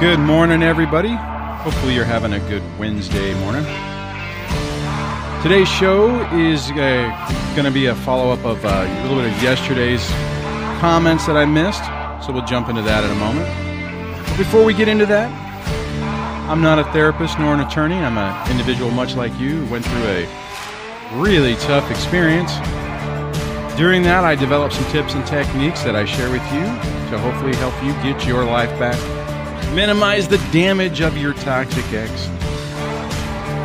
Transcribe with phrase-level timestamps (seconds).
[0.00, 1.08] Good morning, everybody.
[1.08, 3.64] Hopefully, you're having a good Wednesday morning.
[5.42, 9.32] Today's show is uh, going to be a follow up of uh, a little bit
[9.32, 10.06] of yesterday's
[10.80, 11.82] comments that I missed,
[12.22, 13.48] so we'll jump into that in a moment.
[14.36, 15.32] Before we get into that,
[16.50, 17.96] I'm not a therapist nor an attorney.
[17.96, 20.28] I'm an individual much like you who went through a
[21.14, 22.52] really tough experience.
[23.78, 26.64] During that, I developed some tips and techniques that I share with you
[27.08, 29.15] to hopefully help you get your life back
[29.76, 32.10] minimize the damage of your toxic ex,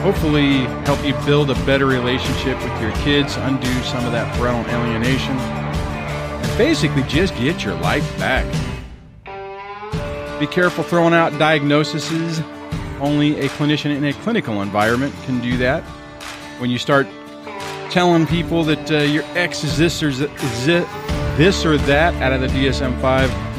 [0.04, 4.70] hopefully help you build a better relationship with your kids, undo some of that parental
[4.76, 8.45] alienation, and basically just get your life back.
[10.38, 12.42] Be careful throwing out diagnoses.
[13.00, 15.81] Only a clinician in a clinical environment can do that.
[16.59, 17.08] When you start
[17.90, 20.20] telling people that uh, your ex is this or, is
[20.68, 23.50] this or that out of the DSM 5,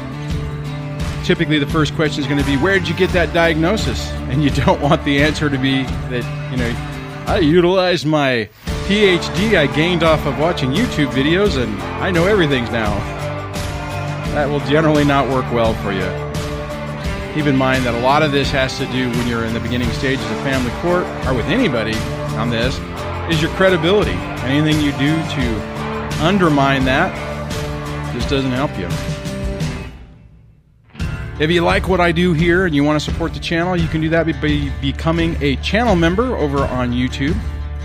[1.23, 4.09] typically the first question is going to be, Where did you get that diagnosis?
[4.29, 8.49] And you don't want the answer to be that, you know, I utilized my
[8.85, 12.93] PhD I gained off of watching YouTube videos and I know everything's now.
[14.33, 16.01] That will generally not work well for you.
[17.33, 19.59] Keep in mind that a lot of this has to do when you're in the
[19.59, 21.95] beginning stages of family court or with anybody
[22.35, 22.77] on this
[23.33, 24.11] is your credibility.
[24.43, 27.13] Anything you do to undermine that
[28.13, 29.12] just doesn't help you.
[31.39, 33.87] If you like what I do here and you want to support the channel, you
[33.87, 37.35] can do that by becoming a channel member over on YouTube.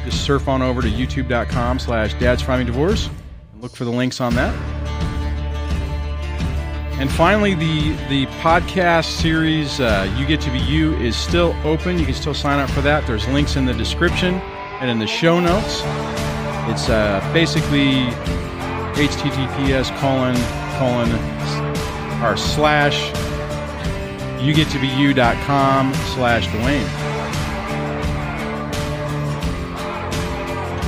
[0.04, 3.08] Just surf on over to youtube.com slash dad's divorce
[3.52, 4.54] and look for the links on that.
[7.00, 11.98] And finally, the the podcast series uh, "You Get to Be You" is still open.
[11.98, 13.06] You can still sign up for that.
[13.06, 14.34] There's links in the description
[14.80, 15.82] and in the show notes.
[16.70, 18.08] It's uh, basically
[18.98, 20.34] https colon
[20.76, 21.08] colon
[22.24, 23.12] or slash
[24.38, 26.86] yougettobeyou.com slash Duane.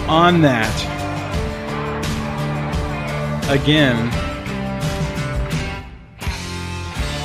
[0.09, 0.75] On that,
[3.49, 3.97] again,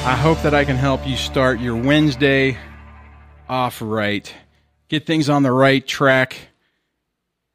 [0.06, 2.58] I hope that I can help you start your Wednesday
[3.50, 4.32] off right,
[4.88, 6.36] get things on the right track,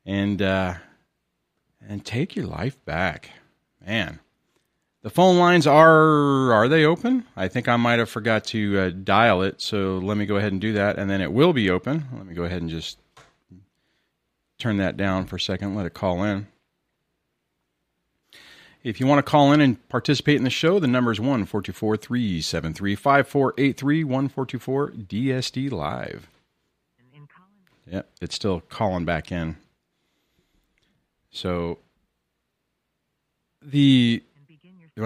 [0.04, 0.74] and uh,
[1.88, 3.30] and take your life back,
[3.84, 4.18] man.
[5.02, 7.24] The phone lines are are they open?
[7.34, 10.52] I think I might have forgot to uh, dial it, so let me go ahead
[10.52, 12.04] and do that, and then it will be open.
[12.14, 12.98] Let me go ahead and just
[14.58, 15.74] turn that down for a second.
[15.74, 16.48] Let it call in.
[18.82, 21.46] If you want to call in and participate in the show, the number is one
[21.46, 25.70] four two four three seven three five four eight three one four two four DSD
[25.70, 26.28] live.
[27.86, 29.56] Yep, it's still calling back in.
[31.30, 31.78] So
[33.62, 34.22] the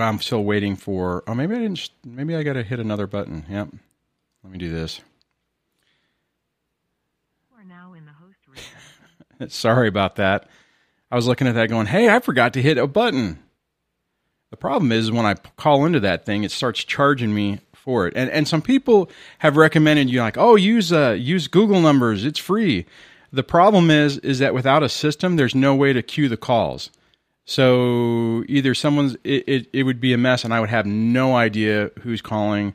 [0.01, 1.23] I'm still waiting for.
[1.27, 1.91] Oh, maybe I didn't.
[2.05, 3.45] Maybe I got to hit another button.
[3.49, 3.69] Yep.
[4.43, 5.01] Let me do this.
[7.57, 10.49] We're now in the host Sorry about that.
[11.11, 13.39] I was looking at that, going, "Hey, I forgot to hit a button."
[14.51, 18.15] The problem is when I call into that thing, it starts charging me for it.
[18.17, 22.25] And and some people have recommended you like, "Oh, use uh use Google numbers.
[22.25, 22.87] It's free."
[23.33, 26.91] The problem is is that without a system, there's no way to queue the calls.
[27.47, 31.37] So either someone's it, it, it, would be a mess, and I would have no
[31.37, 32.75] idea who's calling,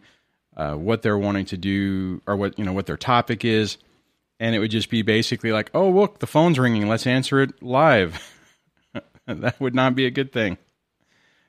[0.56, 3.78] uh, what they're wanting to do, or what you know what their topic is,
[4.40, 7.64] and it would just be basically like, oh look, the phone's ringing, let's answer it
[7.64, 8.36] live.
[9.26, 10.58] that would not be a good thing.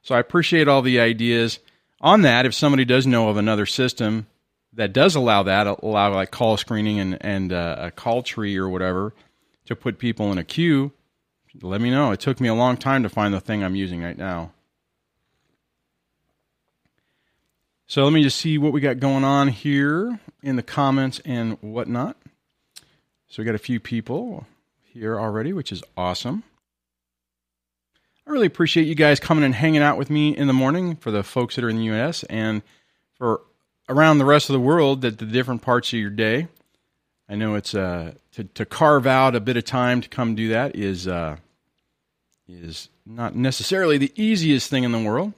[0.02, 1.58] So I appreciate all the ideas
[2.00, 2.46] on that.
[2.46, 4.28] If somebody does know of another system
[4.72, 8.68] that does allow that, allow like call screening and and uh, a call tree or
[8.70, 9.12] whatever
[9.66, 10.92] to put people in a queue
[11.62, 12.12] let me know.
[12.12, 14.52] It took me a long time to find the thing I'm using right now.
[17.86, 21.58] So let me just see what we got going on here in the comments and
[21.60, 22.16] whatnot.
[23.26, 24.46] So we got a few people
[24.84, 26.44] here already, which is awesome.
[28.26, 31.10] I really appreciate you guys coming and hanging out with me in the morning for
[31.10, 32.62] the folks that are in the US and
[33.14, 33.40] for
[33.88, 36.46] around the rest of the world that the different parts of your day.
[37.28, 40.48] I know it's uh, to to carve out a bit of time to come do
[40.48, 41.36] that is uh,
[42.48, 45.32] is not necessarily the easiest thing in the world.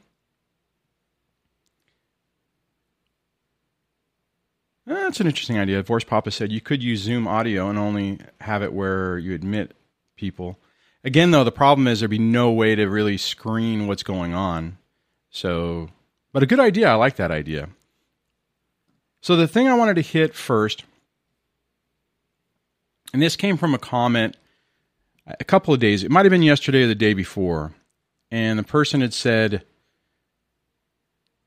[4.86, 5.82] That's an interesting idea.
[5.82, 9.74] Voice Papa said you could use Zoom audio and only have it where you admit
[10.16, 10.58] people.
[11.04, 14.78] Again, though, the problem is there'd be no way to really screen what's going on.
[15.30, 15.88] So,
[16.32, 16.88] but a good idea.
[16.88, 17.68] I like that idea.
[19.20, 20.84] So, the thing I wanted to hit first
[23.12, 24.36] and this came from a comment
[25.26, 26.02] a couple of days.
[26.02, 27.72] It might have been yesterday or the day before,
[28.30, 29.64] and the person had said,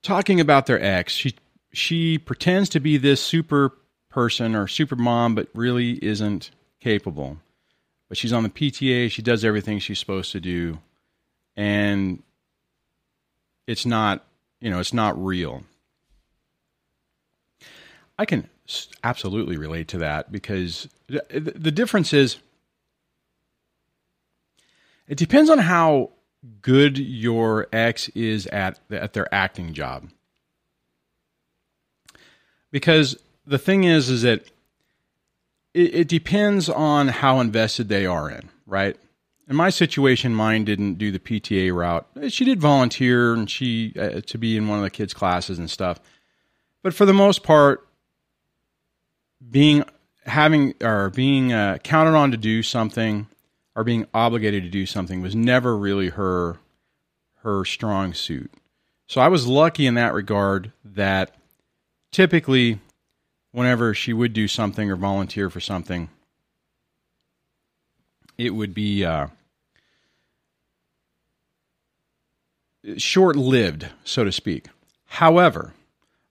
[0.04, 1.14] talking about their ex.
[1.14, 1.36] She
[1.74, 3.74] she pretends to be this super
[4.10, 7.38] person or super mom, but really isn't capable.
[8.08, 9.12] But she's on the PTA.
[9.12, 10.80] She does everything she's supposed to do,
[11.56, 12.22] and
[13.68, 14.24] it's not,
[14.62, 15.64] you know, it's not real.
[18.18, 18.50] I can
[19.04, 22.38] absolutely relate to that because the difference is
[25.08, 26.12] it depends on how
[26.62, 30.10] good your ex is at at their acting job.
[32.72, 34.50] Because the thing is is that
[35.74, 38.98] it, it depends on how invested they are in, right?
[39.48, 42.08] In my situation, mine didn't do the PTA route.
[42.32, 45.70] She did volunteer and she uh, to be in one of the kids' classes and
[45.70, 46.00] stuff.
[46.82, 47.85] But for the most part,
[49.50, 49.84] being
[50.26, 53.28] having or being uh, counted on to do something
[53.76, 56.58] or being obligated to do something was never really her
[57.44, 58.52] her strong suit.
[59.08, 61.36] So I was lucky in that regard that
[62.12, 62.80] typically
[63.52, 66.10] whenever she would do something or volunteer for something
[68.38, 69.28] it would be uh,
[72.98, 74.68] short lived, so to speak.
[75.06, 75.74] However,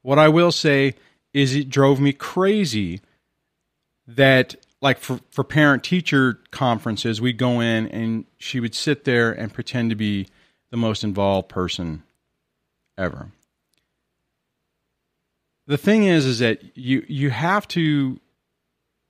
[0.03, 0.95] what I will say
[1.35, 3.01] is it drove me crazy
[4.07, 9.33] that like for, for parent teacher conferences we'd go in and she would sit there
[9.33, 10.29] and pretend to be
[10.71, 12.03] the most involved person
[12.97, 13.31] ever.
[15.67, 18.21] The thing is is that you you have to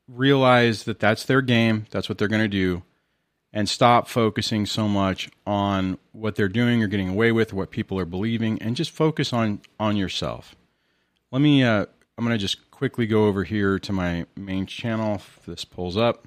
[0.09, 2.83] realize that that's their game that's what they're going to do
[3.53, 7.99] and stop focusing so much on what they're doing or getting away with what people
[7.99, 10.55] are believing and just focus on on yourself.
[11.33, 15.15] Let me uh, i'm going to just quickly go over here to my main channel
[15.15, 16.27] if this pulls up.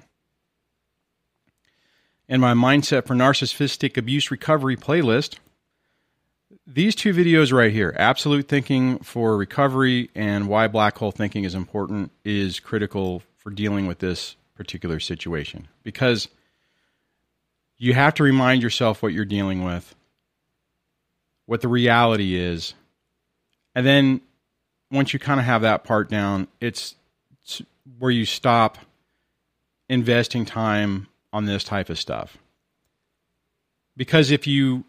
[2.28, 5.38] And my Mindset for Narcissistic Abuse Recovery playlist.
[6.66, 11.54] These two videos right here, Absolute Thinking for Recovery and Why Black Hole Thinking is
[11.54, 15.68] Important, is critical for dealing with this particular situation.
[15.82, 16.28] Because
[17.78, 19.94] you have to remind yourself what you're dealing with,
[21.46, 22.74] what the reality is,
[23.74, 24.20] and then
[24.90, 26.94] once you kind of have that part down, it's,
[27.42, 27.62] it's
[27.98, 28.78] where you stop
[29.88, 32.38] investing time on this type of stuff.
[33.96, 34.84] Because if you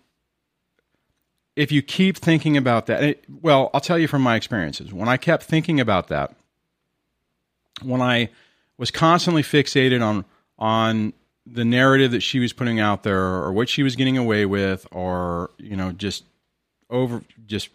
[1.55, 4.93] if you keep thinking about that, it, well, I'll tell you from my experiences.
[4.93, 6.33] When I kept thinking about that,
[7.81, 8.29] when I
[8.77, 10.25] was constantly fixated on
[10.57, 11.13] on
[11.45, 14.87] the narrative that she was putting out there or what she was getting away with
[14.91, 16.23] or you know just
[16.89, 17.69] over just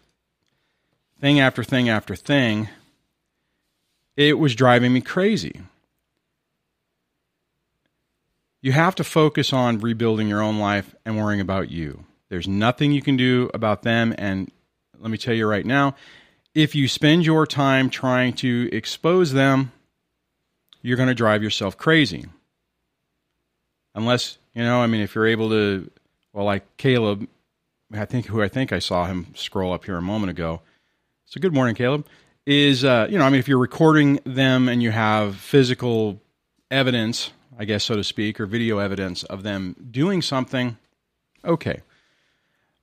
[1.25, 2.69] thing after thing after thing,
[4.15, 5.59] it was driving me crazy.
[8.61, 12.03] You have to focus on rebuilding your own life and worrying about you.
[12.29, 14.13] There's nothing you can do about them.
[14.19, 14.51] And
[14.99, 15.95] let me tell you right now
[16.53, 19.71] if you spend your time trying to expose them,
[20.83, 22.25] you're going to drive yourself crazy.
[23.95, 25.89] Unless, you know, I mean, if you're able to,
[26.33, 27.27] well, like Caleb,
[27.91, 30.61] I think who I think I saw him scroll up here a moment ago
[31.25, 32.07] so good morning, Caleb.
[32.45, 36.21] Is uh, you know, I mean, if you're recording them and you have physical
[36.69, 40.77] evidence, I guess so to speak, or video evidence of them doing something,
[41.43, 41.81] okay.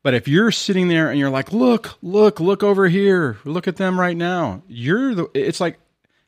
[0.02, 3.76] But if you're sitting there and you're like, look, look, look over here, look at
[3.76, 5.30] them right now, you're the.
[5.34, 5.78] It's like,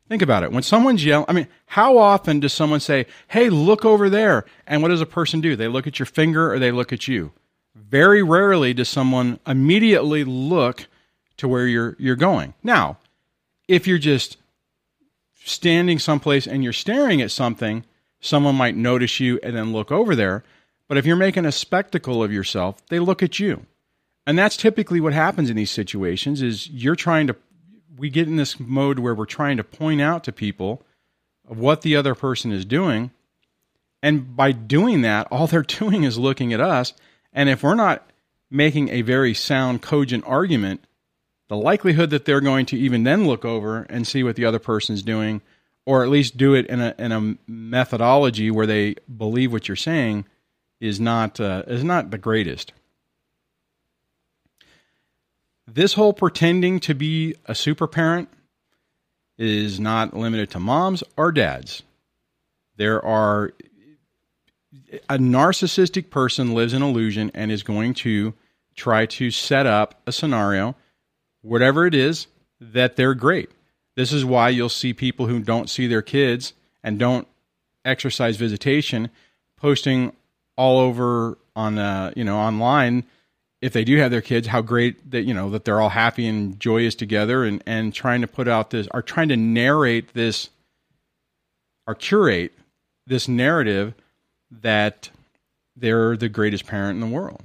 [0.09, 0.53] think about it.
[0.53, 4.45] When someone's yelling, I mean, how often does someone say, "Hey, look over there"?
[4.69, 5.57] And what does a person do?
[5.57, 7.33] They look at your finger or they look at you.
[7.75, 10.87] Very rarely does someone immediately look
[11.39, 12.55] to where you're you're going.
[12.63, 12.99] Now,
[13.69, 14.37] if you're just
[15.45, 17.85] standing someplace and you're staring at something,
[18.21, 20.43] someone might notice you and then look over there.
[20.89, 23.67] But if you're making a spectacle of yourself, they look at you.
[24.27, 27.37] And that's typically what happens in these situations is you're trying to
[27.97, 30.83] we get in this mode where we're trying to point out to people
[31.47, 33.11] what the other person is doing.
[34.03, 36.95] And by doing that, all they're doing is looking at us.
[37.33, 38.09] And if we're not
[38.51, 40.85] making a very sound, cogent argument
[41.55, 44.59] the likelihood that they're going to even then look over and see what the other
[44.59, 45.41] person's doing,
[45.87, 49.77] or at least do it in a in a methodology where they believe what you're
[49.77, 50.25] saying,
[50.81, 52.73] is not uh, is not the greatest.
[55.67, 58.29] This whole pretending to be a super parent
[59.39, 61.85] is not limited to moms or dads.
[62.77, 63.53] There are
[65.09, 68.35] a narcissistic person lives in illusion and is going to
[68.75, 70.75] try to set up a scenario
[71.45, 72.27] whatever it is,
[72.61, 73.51] that they're great.
[73.97, 77.29] This is why you'll see people who don't see their kids and don't
[77.85, 79.11] exercise visitation
[79.57, 80.13] posting
[80.57, 83.05] all over on uh, you know online
[83.65, 86.27] if they do have their kids, how great that you know that they're all happy
[86.27, 90.51] and joyous together, and and trying to put out this, are trying to narrate this,
[91.87, 92.53] or curate
[93.07, 93.95] this narrative
[94.51, 95.09] that
[95.77, 97.43] they're the greatest parent in the world.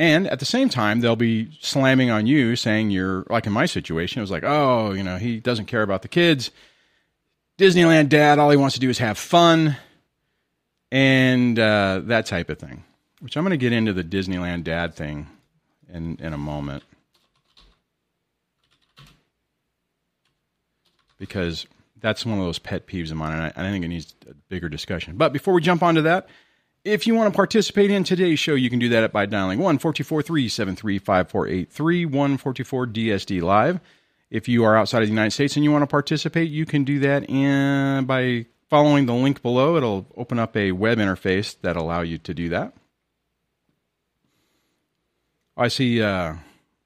[0.00, 3.66] And at the same time, they'll be slamming on you, saying you're like in my
[3.66, 4.18] situation.
[4.18, 6.50] It was like, oh, you know, he doesn't care about the kids.
[7.58, 9.76] Disneyland dad, all he wants to do is have fun,
[10.90, 12.84] and uh, that type of thing
[13.20, 15.28] which I'm going to get into the Disneyland dad thing
[15.92, 16.82] in in a moment
[21.18, 21.66] because
[22.00, 24.34] that's one of those pet peeves of mine, and I, I think it needs a
[24.48, 25.16] bigger discussion.
[25.16, 26.28] But before we jump onto that,
[26.84, 29.78] if you want to participate in today's show, you can do that by dialing 1
[29.78, 33.80] 373 5483 144 DSD Live.
[34.30, 36.84] If you are outside of the United States and you want to participate, you can
[36.84, 39.76] do that in, by following the link below.
[39.76, 42.72] It'll open up a web interface that allow you to do that.
[45.56, 46.36] I see uh,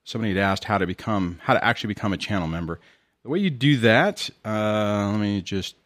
[0.03, 2.81] somebody had asked how to become how to actually become a channel member.
[3.23, 5.77] The way you do that, uh, let me just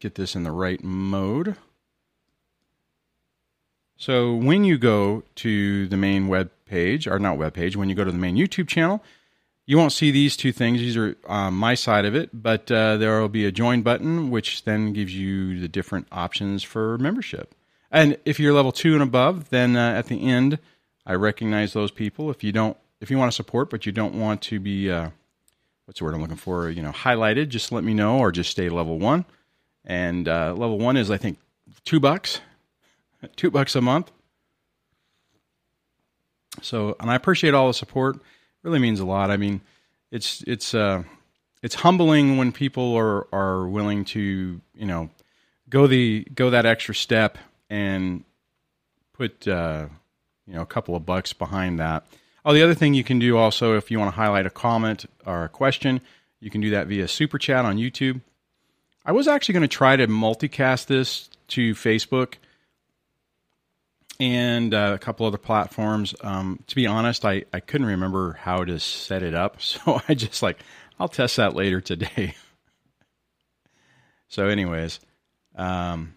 [0.00, 1.56] get this in the right mode.
[3.96, 7.94] So when you go to the main web page, or not web page, when you
[7.94, 9.02] go to the main YouTube channel,
[9.66, 10.80] you won't see these two things.
[10.80, 14.30] These are um, my side of it, but uh, there will be a join button,
[14.30, 17.54] which then gives you the different options for membership.
[17.90, 20.58] And if you're level two and above, then uh, at the end
[21.06, 22.30] I recognize those people.
[22.30, 25.10] If you don't, if you want to support, but you don't want to be, uh,
[25.84, 26.68] what's the word I'm looking for?
[26.70, 27.48] You know, highlighted.
[27.48, 29.24] Just let me know, or just stay level one.
[29.84, 31.38] And uh, level one is, I think,
[31.84, 32.40] two bucks,
[33.36, 34.10] two bucks a month.
[36.62, 38.16] So, and I appreciate all the support.
[38.16, 38.22] It
[38.62, 39.30] really means a lot.
[39.30, 39.60] I mean,
[40.10, 41.02] it's it's uh,
[41.62, 45.10] it's humbling when people are are willing to you know
[45.68, 47.38] go the go that extra step
[47.68, 48.24] and
[49.12, 49.46] put.
[49.48, 49.86] Uh,
[50.46, 52.04] you know a couple of bucks behind that.
[52.44, 55.06] Oh, the other thing you can do also if you want to highlight a comment
[55.26, 56.00] or a question,
[56.40, 58.20] you can do that via super chat on YouTube.
[59.04, 62.34] I was actually going to try to multicast this to Facebook
[64.20, 66.14] and uh, a couple other platforms.
[66.22, 70.14] Um, to be honest, I, I couldn't remember how to set it up, so I
[70.14, 70.58] just like
[70.98, 72.34] I'll test that later today.
[74.28, 75.00] so, anyways,
[75.56, 76.14] um,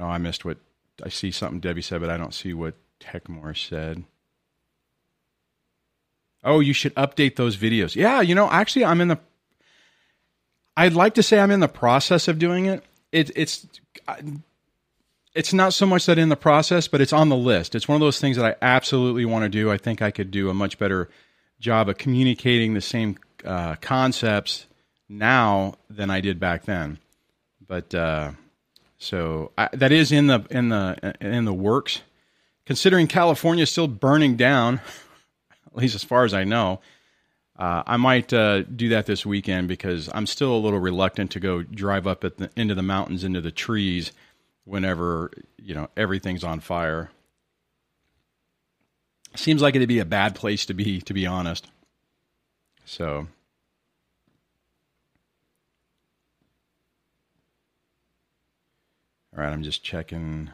[0.00, 0.56] Oh, I missed what
[1.04, 4.04] I see something Debbie said, but I don't see what Techmore said.
[6.42, 7.94] Oh, you should update those videos.
[7.94, 9.18] Yeah, you know, actually, I'm in the.
[10.74, 12.82] I'd like to say I'm in the process of doing it.
[13.12, 13.66] It it's
[15.34, 17.74] it's not so much that in the process, but it's on the list.
[17.74, 19.70] It's one of those things that I absolutely want to do.
[19.70, 21.08] I think I could do a much better
[21.60, 24.66] job of communicating the same uh, concepts
[25.08, 26.98] now than I did back then.
[27.66, 28.32] But uh,
[28.98, 32.02] so I, that is in the in the in the works.
[32.66, 34.80] Considering California is still burning down,
[35.66, 36.80] at least as far as I know,
[37.60, 41.40] uh, I might uh, do that this weekend because I'm still a little reluctant to
[41.40, 44.12] go drive up at the, into the mountains, into the trees,
[44.64, 47.10] whenever you know everything's on fire.
[49.36, 51.70] Seems like it'd be a bad place to be, to be honest.
[52.84, 53.28] So
[59.36, 60.50] All right, I'm just checking.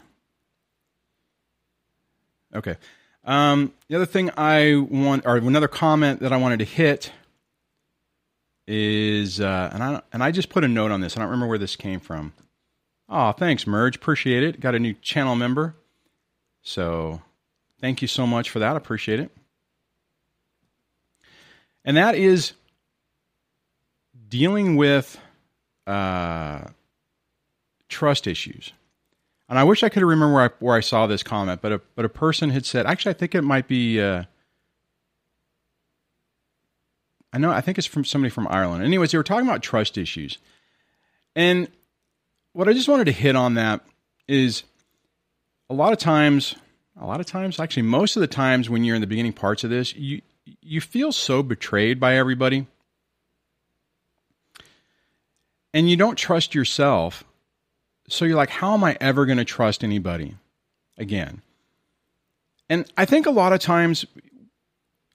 [2.54, 2.76] Okay.
[3.26, 7.12] Um, the other thing I want, or another comment that I wanted to hit
[8.68, 11.16] is, uh, and I and I just put a note on this.
[11.16, 12.32] I don't remember where this came from.
[13.08, 13.96] Oh, thanks, Merge.
[13.96, 14.60] Appreciate it.
[14.60, 15.74] Got a new channel member.
[16.62, 17.20] So
[17.80, 18.76] thank you so much for that.
[18.76, 19.30] Appreciate it.
[21.84, 22.52] And that is
[24.28, 25.18] dealing with
[25.86, 26.64] uh,
[27.88, 28.72] trust issues.
[29.48, 31.80] And I wish I could remember where I, where I saw this comment, but a,
[31.94, 34.24] but a person had said, actually, I think it might be, uh,
[37.32, 38.82] I know, I think it's from somebody from Ireland.
[38.82, 40.38] Anyways, they were talking about trust issues.
[41.36, 41.68] And
[42.52, 43.82] what I just wanted to hit on that
[44.26, 44.64] is
[45.70, 46.56] a lot of times,
[47.00, 49.62] a lot of times, actually, most of the times when you're in the beginning parts
[49.62, 50.22] of this, you,
[50.60, 52.66] you feel so betrayed by everybody.
[55.74, 57.22] And you don't trust yourself
[58.08, 60.36] so you're like, how am I ever going to trust anybody
[60.96, 61.42] again?
[62.68, 64.06] And I think a lot of times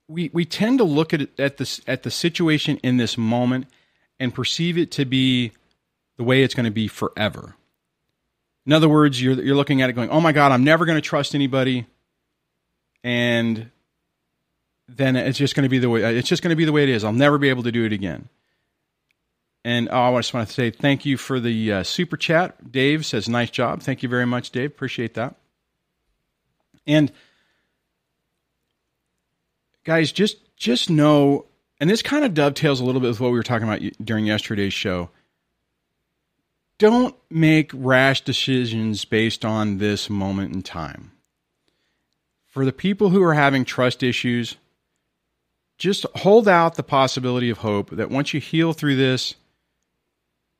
[0.07, 3.67] we we tend to look at at this at the situation in this moment
[4.19, 5.51] and perceive it to be
[6.17, 7.55] the way it's going to be forever.
[8.65, 10.97] In other words, you're you're looking at it going, "Oh my god, I'm never going
[10.97, 11.87] to trust anybody."
[13.03, 13.71] And
[14.87, 16.83] then it's just going to be the way it's just going to be the way
[16.83, 17.03] it is.
[17.03, 18.29] I'll never be able to do it again.
[19.63, 22.71] And oh, I just want to say thank you for the uh, super chat.
[22.71, 23.81] Dave says, nice job.
[23.81, 24.71] Thank you very much, Dave.
[24.71, 25.35] Appreciate that.
[26.87, 27.11] And
[29.83, 31.45] guys, just just know,
[31.79, 34.25] and this kind of dovetails a little bit with what we were talking about during
[34.25, 35.09] yesterday's show.
[36.77, 41.11] Don't make rash decisions based on this moment in time.
[42.47, 44.55] For the people who are having trust issues,
[45.77, 49.35] just hold out the possibility of hope that once you heal through this,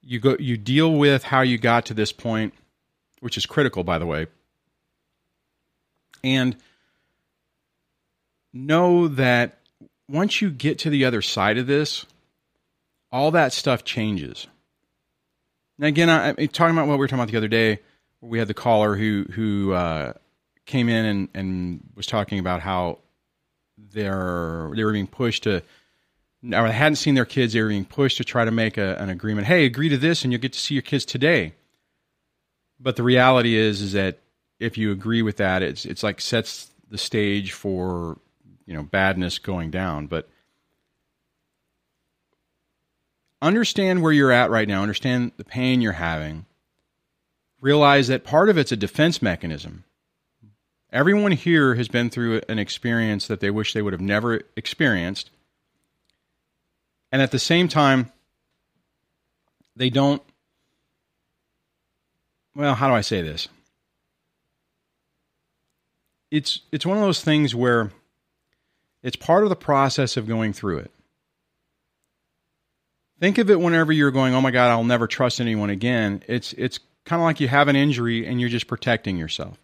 [0.04, 2.54] you go you deal with how you got to this point,
[3.20, 4.28] which is critical by the way.
[6.24, 6.56] And
[8.54, 9.60] know that
[10.08, 12.06] once you get to the other side of this,
[13.12, 14.48] all that stuff changes.
[15.78, 17.80] Now, again, I, I talking about what we were talking about the other day,
[18.20, 20.14] we had the caller who who uh,
[20.66, 23.00] came in and, and was talking about how
[23.78, 25.64] they're they were being pushed to
[26.44, 28.96] or they hadn't seen their kids, they were being pushed to try to make a,
[28.96, 29.48] an agreement.
[29.48, 31.54] Hey, agree to this and you'll get to see your kids today.
[32.80, 34.20] But the reality is is that
[34.60, 38.18] if you agree with that, it's it's like sets the stage for
[38.66, 40.08] you know badness going down.
[40.08, 40.30] But
[43.42, 46.46] understand where you're at right now, understand the pain you're having,
[47.60, 49.84] realize that part of it's a defense mechanism.
[50.92, 55.30] Everyone here has been through an experience that they wish they would have never experienced.
[57.12, 58.12] And at the same time,
[59.76, 60.22] they don't.
[62.56, 63.48] Well, how do I say this?
[66.30, 67.92] It's it's one of those things where
[69.04, 70.92] it's part of the process of going through it.
[73.20, 76.54] Think of it whenever you're going, "Oh my god, I'll never trust anyone again." It's
[76.54, 79.58] it's kind of like you have an injury and you're just protecting yourself.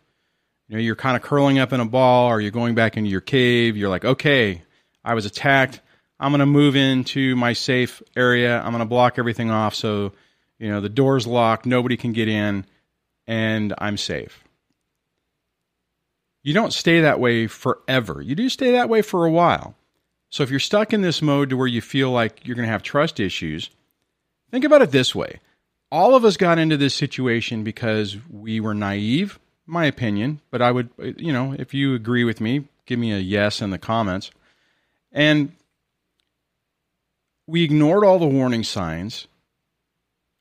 [0.68, 3.10] You know, you're kind of curling up in a ball or you're going back into
[3.10, 3.78] your cave.
[3.78, 4.64] You're like, "Okay,
[5.04, 5.80] I was attacked.
[6.20, 8.60] I'm going to move into my safe area.
[8.60, 10.14] I'm going to block everything off so,
[10.58, 12.66] you know, the door's locked, nobody can get in,
[13.28, 14.44] and I'm safe."
[16.44, 18.22] You don't stay that way forever.
[18.22, 19.76] You do stay that way for a while.
[20.30, 22.72] So if you're stuck in this mode to where you feel like you're going to
[22.72, 23.70] have trust issues,
[24.50, 25.42] think about it this way.
[25.92, 30.72] All of us got into this situation because we were naive, my opinion, but I
[30.72, 34.32] would, you know, if you agree with me, give me a yes in the comments.
[35.12, 35.52] And
[37.48, 39.28] we ignored all the warning signs.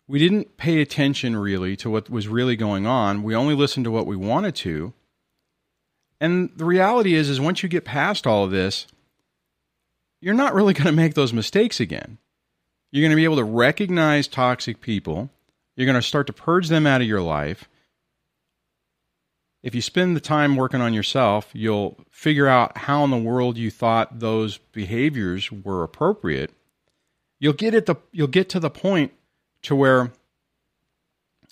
[0.09, 3.23] We didn't pay attention really to what was really going on.
[3.23, 4.92] We only listened to what we wanted to.
[6.21, 8.87] And the reality is is once you get past all of this,
[10.21, 12.19] you're not really going to make those mistakes again.
[12.90, 15.31] You're going to be able to recognize toxic people.
[15.77, 17.69] You're going to start to purge them out of your life.
[19.62, 23.59] If you spend the time working on yourself, you'll figure out how in the world
[23.59, 26.53] you thought those behaviors were appropriate.
[27.38, 29.12] You'll get at the you'll get to the point
[29.62, 30.12] to where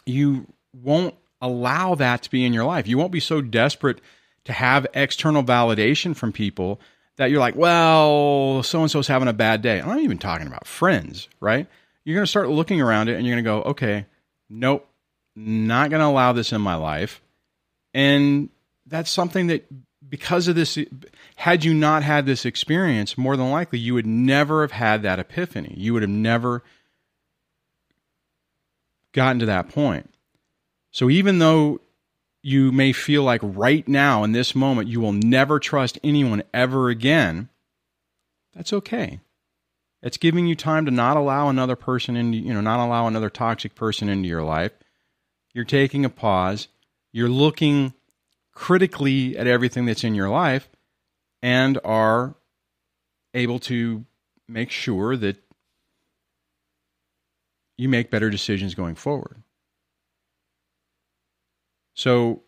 [0.06, 2.86] you won't allow that to be in your life.
[2.86, 4.00] You won't be so desperate
[4.44, 6.80] to have external validation from people
[7.16, 9.80] that you're like, well, so and so's having a bad day.
[9.80, 11.66] I'm not even talking about friends, right?
[12.04, 14.06] You're going to start looking around it and you're going to go, okay,
[14.50, 14.86] nope,
[15.36, 17.22] not going to allow this in my life.
[17.92, 18.50] And
[18.86, 19.66] that's something that,
[20.06, 20.76] because of this,
[21.36, 25.18] had you not had this experience, more than likely you would never have had that
[25.18, 25.74] epiphany.
[25.76, 26.62] You would have never
[29.12, 30.12] gotten to that point.
[30.90, 31.80] So even though
[32.42, 36.88] you may feel like right now in this moment you will never trust anyone ever
[36.88, 37.48] again,
[38.54, 39.20] that's okay.
[40.02, 43.30] It's giving you time to not allow another person into, you know, not allow another
[43.30, 44.72] toxic person into your life.
[45.54, 46.68] You're taking a pause.
[47.10, 47.94] You're looking
[48.52, 50.68] critically at everything that's in your life
[51.44, 52.34] and are
[53.34, 54.06] able to
[54.48, 55.36] make sure that
[57.76, 59.42] you make better decisions going forward.
[61.92, 62.44] So,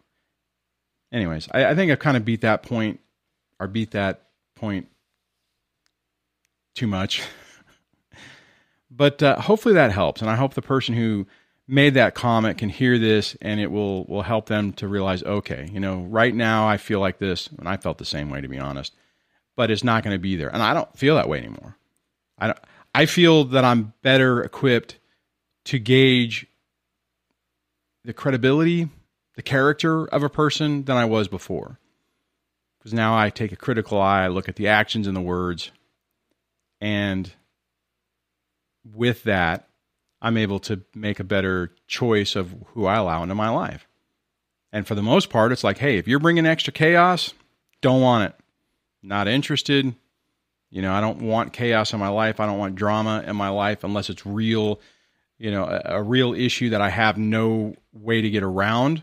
[1.13, 3.01] anyways, I, I think I've kind of beat that point
[3.61, 4.89] or beat that point
[6.75, 7.23] too much.
[8.91, 11.27] but uh, hopefully that helps, and I hope the person who
[11.69, 15.69] made that comment can hear this and it will will help them to realize okay
[15.73, 18.49] you know right now i feel like this and i felt the same way to
[18.49, 18.95] be honest
[19.57, 21.77] but it's not going to be there and i don't feel that way anymore
[22.39, 22.59] i don't,
[22.95, 24.99] i feel that i'm better equipped
[25.65, 26.47] to gauge
[28.05, 28.89] the credibility
[29.37, 31.79] the character of a person than I was before.
[32.79, 35.71] Because now I take a critical eye, I look at the actions and the words,
[36.81, 37.31] and
[38.85, 39.69] with that,
[40.21, 43.87] I'm able to make a better choice of who I allow into my life.
[44.73, 47.33] And for the most part, it's like, hey, if you're bringing extra chaos,
[47.81, 48.35] don't want it.
[49.03, 49.95] Not interested.
[50.71, 52.41] You know, I don't want chaos in my life.
[52.41, 54.81] I don't want drama in my life unless it's real
[55.39, 59.03] you know, a, a real issue that I have no way to get around.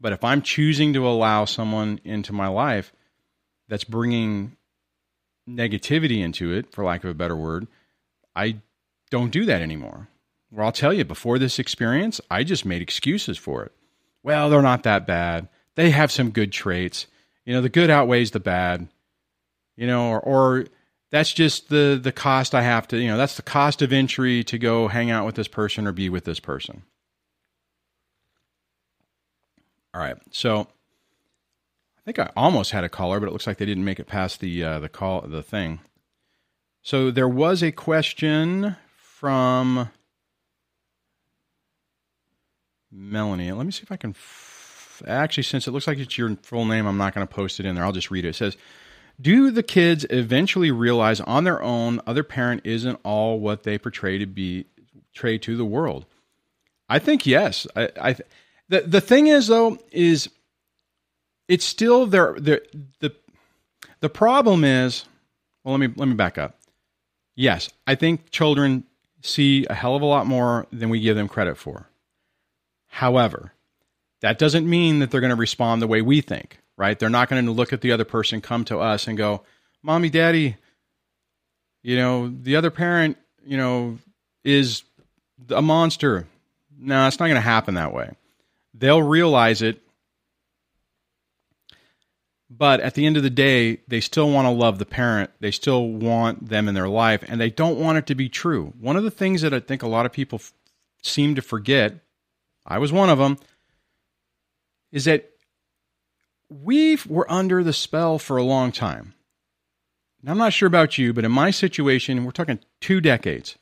[0.00, 2.92] But if I'm choosing to allow someone into my life
[3.68, 4.56] that's bringing
[5.48, 7.66] negativity into it, for lack of a better word,
[8.34, 8.58] I
[9.10, 10.08] don't do that anymore.
[10.50, 13.72] Well, I'll tell you, before this experience, I just made excuses for it.
[14.22, 15.48] Well, they're not that bad.
[15.74, 17.06] They have some good traits.
[17.44, 18.88] You know, the good outweighs the bad.
[19.76, 20.66] You know, or, or
[21.10, 24.42] that's just the the cost I have to, you know, that's the cost of entry
[24.44, 26.82] to go hang out with this person or be with this person.
[29.94, 30.16] All right.
[30.30, 34.00] So I think I almost had a caller, but it looks like they didn't make
[34.00, 35.80] it past the uh, the call the thing.
[36.82, 39.90] So there was a question from
[42.90, 43.52] Melanie.
[43.52, 44.10] Let me see if I can.
[44.10, 47.60] F- Actually, since it looks like it's your full name, I'm not going to post
[47.60, 47.84] it in there.
[47.84, 48.30] I'll just read it.
[48.30, 48.56] It says,
[49.20, 54.18] "Do the kids eventually realize on their own other parent isn't all what they portray
[54.18, 54.66] to be,
[55.14, 56.06] portray to the world?"
[56.88, 57.66] I think yes.
[57.76, 58.16] I, I
[58.68, 60.30] the the thing is though is
[61.46, 62.34] it's still there.
[62.38, 62.60] The
[63.00, 63.14] the
[64.00, 65.04] the problem is.
[65.64, 66.58] Well, let me let me back up.
[67.36, 68.84] Yes, I think children
[69.22, 71.88] see a hell of a lot more than we give them credit for.
[72.98, 73.52] However,
[74.22, 76.98] that doesn't mean that they're going to respond the way we think, right?
[76.98, 79.44] They're not going to look at the other person, come to us, and go,
[79.84, 80.56] Mommy, Daddy,
[81.84, 83.98] you know, the other parent, you know,
[84.42, 84.82] is
[85.48, 86.26] a monster.
[86.76, 88.10] No, it's not going to happen that way.
[88.74, 89.80] They'll realize it.
[92.50, 95.30] But at the end of the day, they still want to love the parent.
[95.38, 98.72] They still want them in their life, and they don't want it to be true.
[98.80, 100.52] One of the things that I think a lot of people f-
[101.04, 102.00] seem to forget
[102.68, 103.38] I was one of them,
[104.92, 105.30] is that
[106.50, 109.14] we were under the spell for a long time.
[110.22, 113.56] Now, I'm not sure about you, but in my situation, we're talking two decades.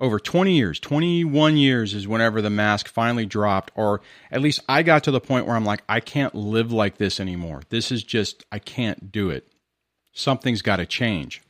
[0.00, 4.00] Over 20 years, 21 years is whenever the mask finally dropped, or
[4.32, 7.20] at least I got to the point where I'm like, I can't live like this
[7.20, 7.62] anymore.
[7.68, 9.52] This is just, I can't do it.
[10.12, 11.42] Something's got to change.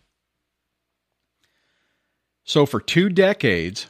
[2.45, 3.87] So, for two decades,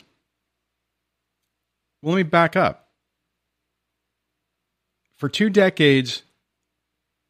[2.00, 2.83] well, let me back up
[5.16, 6.22] for two decades,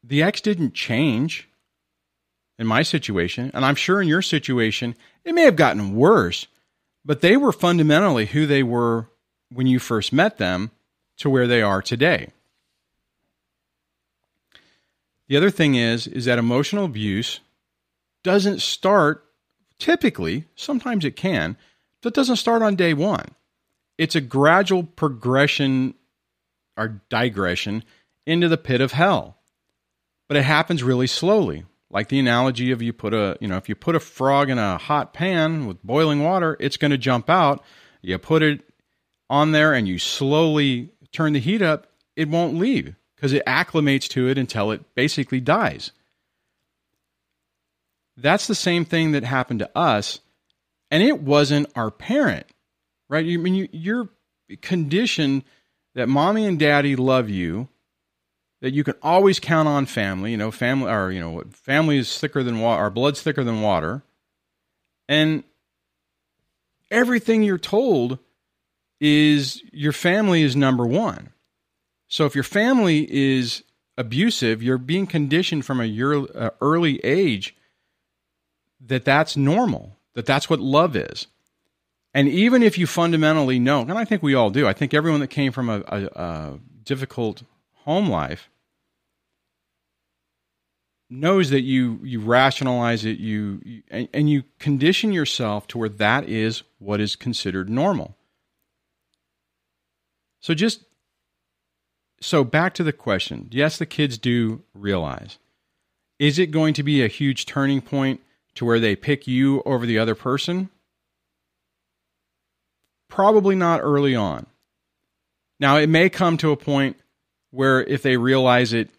[0.03, 1.47] the ex didn't change
[2.57, 3.51] in my situation.
[3.53, 6.47] And I'm sure in your situation, it may have gotten worse,
[7.03, 9.09] but they were fundamentally who they were
[9.51, 10.71] when you first met them
[11.17, 12.29] to where they are today.
[15.27, 17.39] The other thing is is that emotional abuse
[18.23, 19.25] doesn't start
[19.79, 21.57] typically, sometimes it can,
[22.01, 23.25] but doesn't start on day 1.
[23.97, 25.95] It's a gradual progression
[26.77, 27.83] our digression
[28.25, 29.37] into the pit of hell.
[30.27, 31.65] But it happens really slowly.
[31.89, 34.57] Like the analogy of you put a, you know, if you put a frog in
[34.57, 37.63] a hot pan with boiling water, it's going to jump out.
[38.01, 38.61] You put it
[39.29, 44.07] on there and you slowly turn the heat up, it won't leave because it acclimates
[44.09, 45.91] to it until it basically dies.
[48.17, 50.19] That's the same thing that happened to us,
[50.89, 52.45] and it wasn't our parent,
[53.09, 53.25] right?
[53.25, 54.09] You I mean you, you're
[54.61, 55.43] conditioned
[55.95, 57.67] that mommy and daddy love you,
[58.61, 60.31] that you can always count on family.
[60.31, 63.61] You know, family, or you know, family is thicker than water, our blood's thicker than
[63.61, 64.03] water,
[65.09, 65.43] and
[66.91, 68.19] everything you're told
[68.99, 71.31] is your family is number one.
[72.07, 73.63] So if your family is
[73.97, 75.85] abusive, you're being conditioned from a
[76.35, 77.55] uh, early age
[78.79, 81.27] that that's normal, that that's what love is.
[82.15, 85.19] And even if you fundamentally know, and I think we all do, I think everyone
[85.19, 87.43] that came from a, a, a difficult
[87.83, 88.49] home life
[91.09, 95.89] knows that you you rationalize it, you, you and, and you condition yourself to where
[95.89, 98.15] that is what is considered normal.
[100.39, 100.85] So just
[102.21, 103.49] so back to the question.
[103.51, 105.37] Yes, the kids do realize.
[106.17, 108.21] Is it going to be a huge turning point
[108.53, 110.69] to where they pick you over the other person?
[113.07, 114.45] Probably not early on.
[115.59, 116.97] Now, it may come to a point
[117.51, 118.89] where if they realize it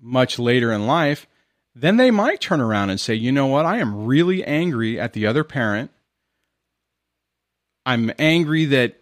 [0.00, 1.26] much later in life,
[1.74, 5.12] then they might turn around and say, you know what, I am really angry at
[5.12, 5.90] the other parent.
[7.86, 8.96] I'm angry that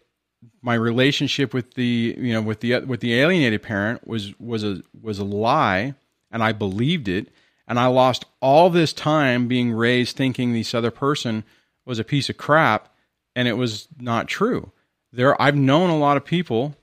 [0.61, 4.83] my relationship with the you know with the with the alienated parent was was a
[5.01, 5.95] was a lie
[6.31, 7.29] and I believed it
[7.69, 11.45] and I lost all this time being raised thinking this other person
[11.85, 12.92] was a piece of crap
[13.35, 14.73] and it was not true.
[15.13, 16.75] There, I've known a lot of people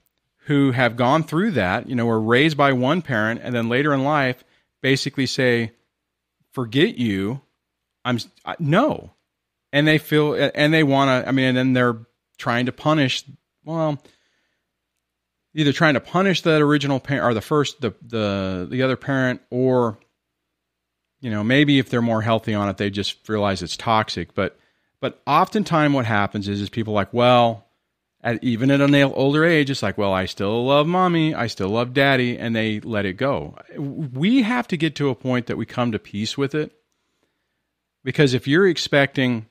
[0.46, 1.90] who have gone through that.
[1.90, 4.44] You know, were raised by one parent, and then later in life,
[4.82, 5.72] basically say,
[6.52, 7.42] "Forget you."
[8.06, 8.20] I'm
[8.60, 9.12] no,
[9.74, 11.28] and they feel and they want to.
[11.28, 11.98] I mean, and then they're
[12.38, 13.26] trying to punish,
[13.66, 14.02] well,
[15.54, 19.42] either trying to punish that original parent or the first the the the other parent
[19.50, 20.00] or
[21.22, 24.58] you know maybe if they're more healthy on it they just realize it's toxic but
[25.02, 27.66] but oftentimes what happens is is people like well
[28.22, 31.70] at, even at an older age it's like well i still love mommy i still
[31.70, 35.58] love daddy and they let it go we have to get to a point that
[35.58, 36.72] we come to peace with it
[38.04, 39.46] because if you're expecting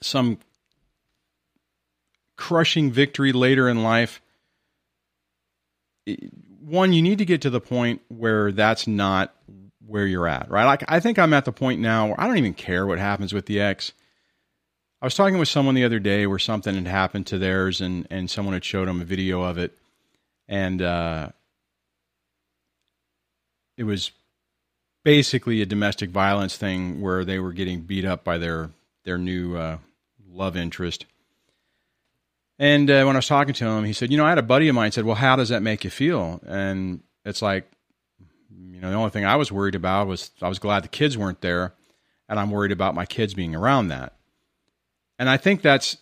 [0.00, 0.38] some
[2.36, 4.20] crushing victory later in life
[6.68, 9.34] one, you need to get to the point where that's not
[9.86, 10.66] where you're at, right?
[10.66, 13.32] Like I think I'm at the point now where I don't even care what happens
[13.32, 13.92] with the ex.
[15.00, 18.06] I was talking with someone the other day where something had happened to theirs, and
[18.10, 19.76] and someone had showed them a video of it,
[20.48, 21.28] and uh,
[23.76, 24.10] it was
[25.04, 28.70] basically a domestic violence thing where they were getting beat up by their
[29.04, 29.78] their new uh,
[30.28, 31.06] love interest
[32.58, 34.42] and uh, when I was talking to him, he said, "You know, I had a
[34.42, 37.70] buddy of mine said, well, how does that make you feel?" And it's like,
[38.50, 41.16] you know, the only thing I was worried about was I was glad the kids
[41.16, 41.74] weren't there,
[42.28, 44.14] and I'm worried about my kids being around that.
[45.18, 45.96] And I think that's,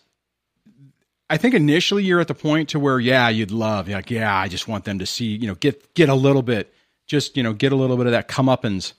[1.29, 4.47] I think initially you're at the point to where, yeah, you'd love, like, yeah, I
[4.47, 6.73] just want them to see, you know, get get a little bit,
[7.07, 8.93] just you know, get a little bit of that comeuppance.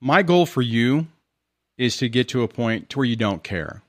[0.00, 1.06] My goal for you
[1.78, 3.82] is to get to a point to where you don't care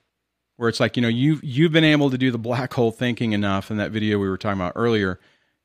[0.58, 3.32] where it's like you know you you've been able to do the black hole thinking
[3.32, 5.20] enough in that video we were talking about earlier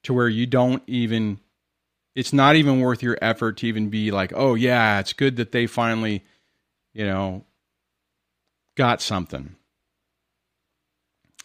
[0.05, 1.41] to where you don't even
[2.15, 5.53] it's not even worth your effort to even be like oh yeah it's good that
[5.53, 6.23] they finally
[6.93, 7.45] you know
[8.77, 9.57] got something.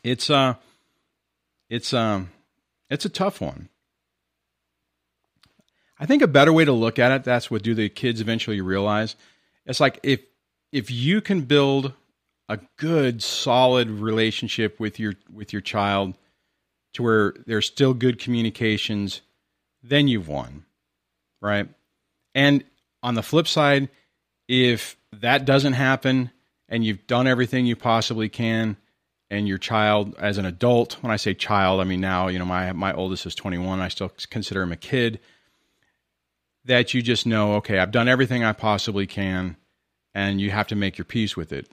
[0.03, 0.55] It's uh
[1.69, 2.29] it's um
[2.89, 3.69] it's a tough one.
[5.99, 8.61] I think a better way to look at it that's what do the kids eventually
[8.61, 9.15] realize
[9.65, 10.21] it's like if
[10.71, 11.93] if you can build
[12.49, 16.13] a good solid relationship with your with your child
[16.93, 19.21] to where there's still good communications
[19.83, 20.65] then you've won
[21.41, 21.67] right?
[22.33, 22.63] And
[23.03, 23.89] on the flip side
[24.47, 26.31] if that doesn't happen
[26.69, 28.77] and you've done everything you possibly can
[29.29, 32.45] and your child as an adult when i say child i mean now you know
[32.45, 35.19] my my oldest is 21 i still consider him a kid
[36.65, 39.57] that you just know okay i've done everything i possibly can
[40.13, 41.69] and you have to make your peace with it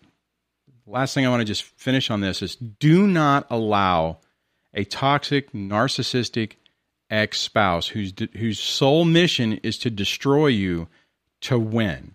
[0.87, 4.19] last thing I want to just finish on this is do not allow
[4.73, 6.53] a toxic, narcissistic
[7.11, 10.89] ex spouse whose, whose sole mission is to destroy you
[11.43, 12.15] to win.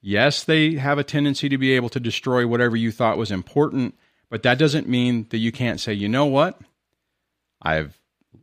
[0.00, 3.94] Yes, they have a tendency to be able to destroy whatever you thought was important,
[4.30, 6.60] but that doesn't mean that you can't say, you know what?
[7.60, 8.00] I've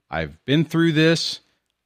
[0.09, 1.39] I've been through this.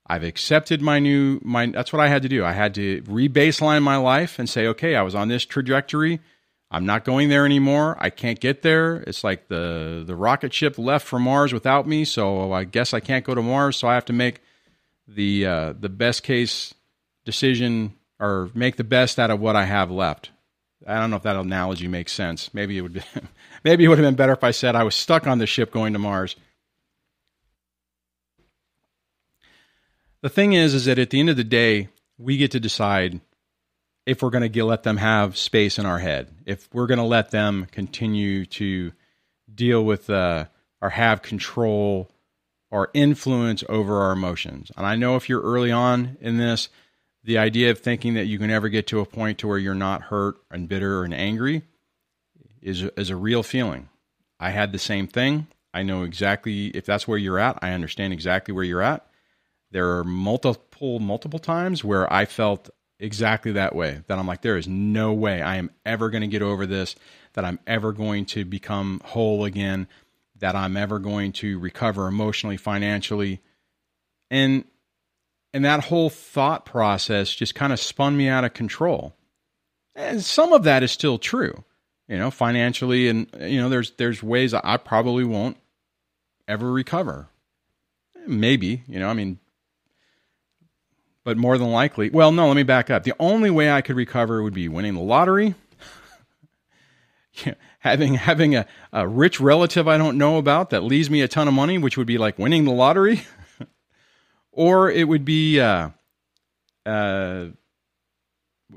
[0.08, 2.44] I've accepted my new my that's what I had to do.
[2.44, 6.20] I had to rebaseline my life and say, okay, I was on this trajectory
[6.72, 7.98] I'm not going there anymore.
[8.00, 8.98] I can't get there.
[9.08, 13.00] It's like the the rocket ship left for Mars without me, so I guess I
[13.00, 13.78] can't go to Mars.
[13.78, 14.42] So I have to make
[15.08, 16.76] the uh, the best case
[17.26, 20.32] decision or make the best out of what I have left.
[20.88, 22.54] I don't know if that analogy makes sense.
[22.54, 23.02] Maybe it would be,
[23.64, 25.72] maybe it would have been better if I said I was stuck on the ship
[25.72, 26.36] going to Mars.
[30.22, 33.22] The thing is, is that at the end of the day, we get to decide
[34.06, 37.04] if we're going to let them have space in our head, if we're going to
[37.04, 38.92] let them continue to
[39.54, 40.46] deal with uh,
[40.82, 42.10] or have control
[42.72, 44.72] or influence over our emotions.
[44.76, 46.70] And I know if you're early on in this,
[47.24, 49.76] the idea of thinking that you can ever get to a point to where you're
[49.76, 51.64] not hurt and bitter and angry
[52.62, 53.90] is is a real feeling.
[54.40, 55.48] I had the same thing.
[55.74, 57.60] I know exactly if that's where you're at.
[57.62, 59.06] I understand exactly where you're at.
[59.72, 64.02] There are multiple multiple times where I felt exactly that way.
[64.08, 66.96] That I'm like, there is no way I am ever going to get over this,
[67.34, 69.88] that I'm ever going to become whole again,
[70.38, 73.42] that I'm ever going to recover emotionally, financially.
[74.32, 74.66] And
[75.54, 79.16] and that whole thought process just kind of spun me out of control.
[79.96, 81.64] And some of that is still true.
[82.08, 85.58] You know, financially and you know, there's there's ways I probably won't
[86.48, 87.30] ever recover.
[88.26, 89.40] Maybe, you know, I mean,
[91.24, 93.04] but more than likely, well, no, let me back up.
[93.04, 95.54] The only way I could recover would be winning the lottery,
[97.80, 101.48] having having a, a rich relative I don't know about that leaves me a ton
[101.48, 103.22] of money, which would be like winning the lottery,
[104.52, 105.90] or it would be uh,
[106.86, 107.46] uh,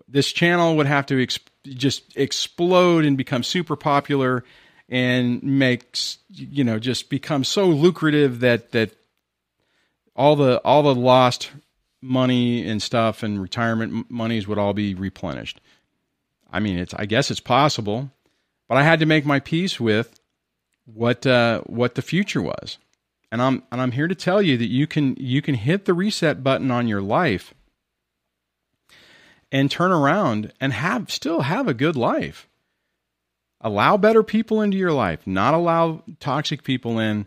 [0.09, 1.27] this channel would have to
[1.65, 4.45] just explode and become super popular
[4.89, 8.95] and makes you know just become so lucrative that that
[10.15, 11.51] all the all the lost
[12.01, 15.61] money and stuff and retirement monies would all be replenished.
[16.51, 18.11] I mean, it's I guess it's possible,
[18.69, 20.21] but I had to make my peace with
[20.85, 22.79] what uh, what the future was.
[23.33, 25.95] And I'm and I'm here to tell you that you can you can hit the
[25.95, 27.55] reset button on your life
[29.51, 32.47] and turn around and have still have a good life.
[33.63, 37.27] Allow better people into your life, not allow toxic people in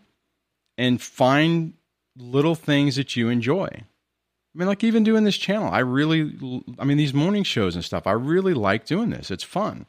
[0.77, 1.73] and find
[2.15, 3.67] little things that you enjoy.
[3.67, 6.33] I mean, like even doing this channel, I really,
[6.77, 9.31] I mean, these morning shows and stuff, I really like doing this.
[9.31, 9.85] It's fun.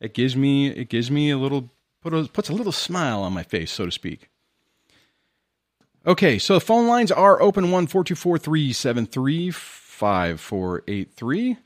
[0.00, 3.32] It gives me, it gives me a little, put a, puts a little smile on
[3.32, 4.28] my face, so to speak.
[6.06, 10.38] Okay, so the phone lines are open one four two four three seven three five
[10.38, 11.56] four eight three.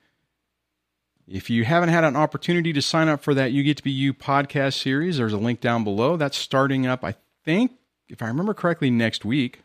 [1.27, 3.91] If you haven't had an opportunity to sign up for that You Get to Be
[3.91, 6.17] You podcast series, there's a link down below.
[6.17, 7.73] That's starting up, I think,
[8.09, 9.63] if I remember correctly, next week.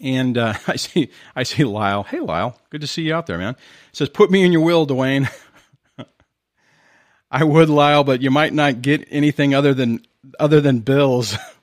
[0.00, 2.04] And uh, I see, I see Lyle.
[2.04, 3.54] Hey, Lyle, good to see you out there, man.
[3.54, 5.28] It says, "Put me in your will, Duane."
[7.30, 10.06] I would, Lyle, but you might not get anything other than
[10.38, 11.36] other than bills.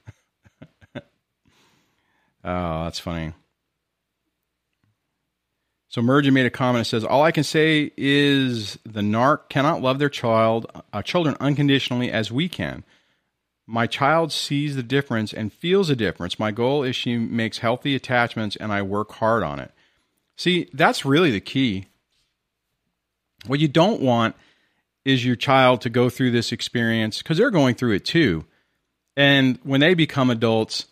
[2.44, 3.34] oh, that's funny.
[5.90, 6.88] So Mergen made a comment.
[6.88, 11.36] It says, "All I can say is the narc cannot love their child, uh, children
[11.40, 12.86] unconditionally as we can.
[13.68, 16.40] My child sees the difference and feels the difference.
[16.40, 19.72] My goal is she makes healthy attachments and I work hard on it.
[20.36, 21.86] See, that's really the key.
[23.48, 24.36] What you don't want
[25.06, 28.46] is your child to go through this experience because they're going through it too.
[29.16, 30.88] And when they become adults,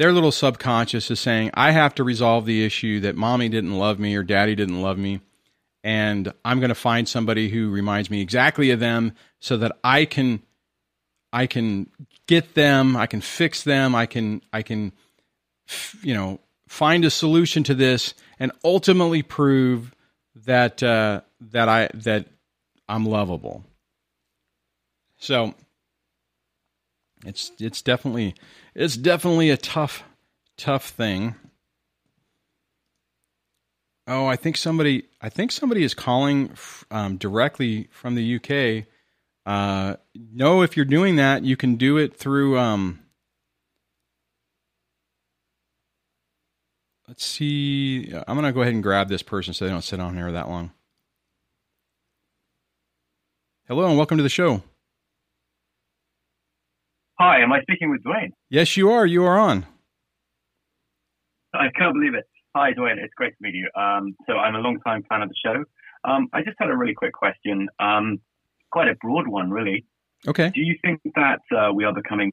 [0.00, 3.98] their little subconscious is saying, I have to resolve the issue that mommy didn't love
[3.98, 5.20] me or daddy didn't love me.
[5.84, 10.06] And I'm going to find somebody who reminds me exactly of them so that I
[10.06, 10.42] can
[11.34, 11.90] I can
[12.26, 14.92] get them, I can fix them, I can I can
[16.00, 19.94] you know find a solution to this and ultimately prove
[20.46, 22.24] that uh, that I that
[22.88, 23.64] I'm lovable.
[25.18, 25.54] So
[27.24, 28.34] it's it's definitely
[28.74, 30.02] it's definitely a tough
[30.56, 31.34] tough thing.
[34.06, 36.54] Oh, I think somebody I think somebody is calling
[36.90, 38.86] um, directly from the UK
[39.46, 42.58] uh, know if you're doing that, you can do it through.
[42.58, 43.00] Um,
[47.08, 48.12] let's see.
[48.28, 50.48] I'm to go ahead and grab this person so they don't sit on here that
[50.48, 50.72] long.
[53.66, 54.62] Hello and welcome to the show.
[57.20, 58.32] Hi, am I speaking with Duane?
[58.48, 59.04] Yes, you are.
[59.04, 59.66] You are on.
[61.52, 62.24] I can't believe it.
[62.56, 62.98] Hi, Duane.
[62.98, 63.68] It's great to meet you.
[63.78, 65.64] Um, so I'm a long-time fan of the show.
[66.10, 67.68] Um, I just had a really quick question.
[67.78, 68.22] Um,
[68.72, 69.84] quite a broad one, really.
[70.26, 70.50] Okay.
[70.54, 72.32] Do you think that uh, we are becoming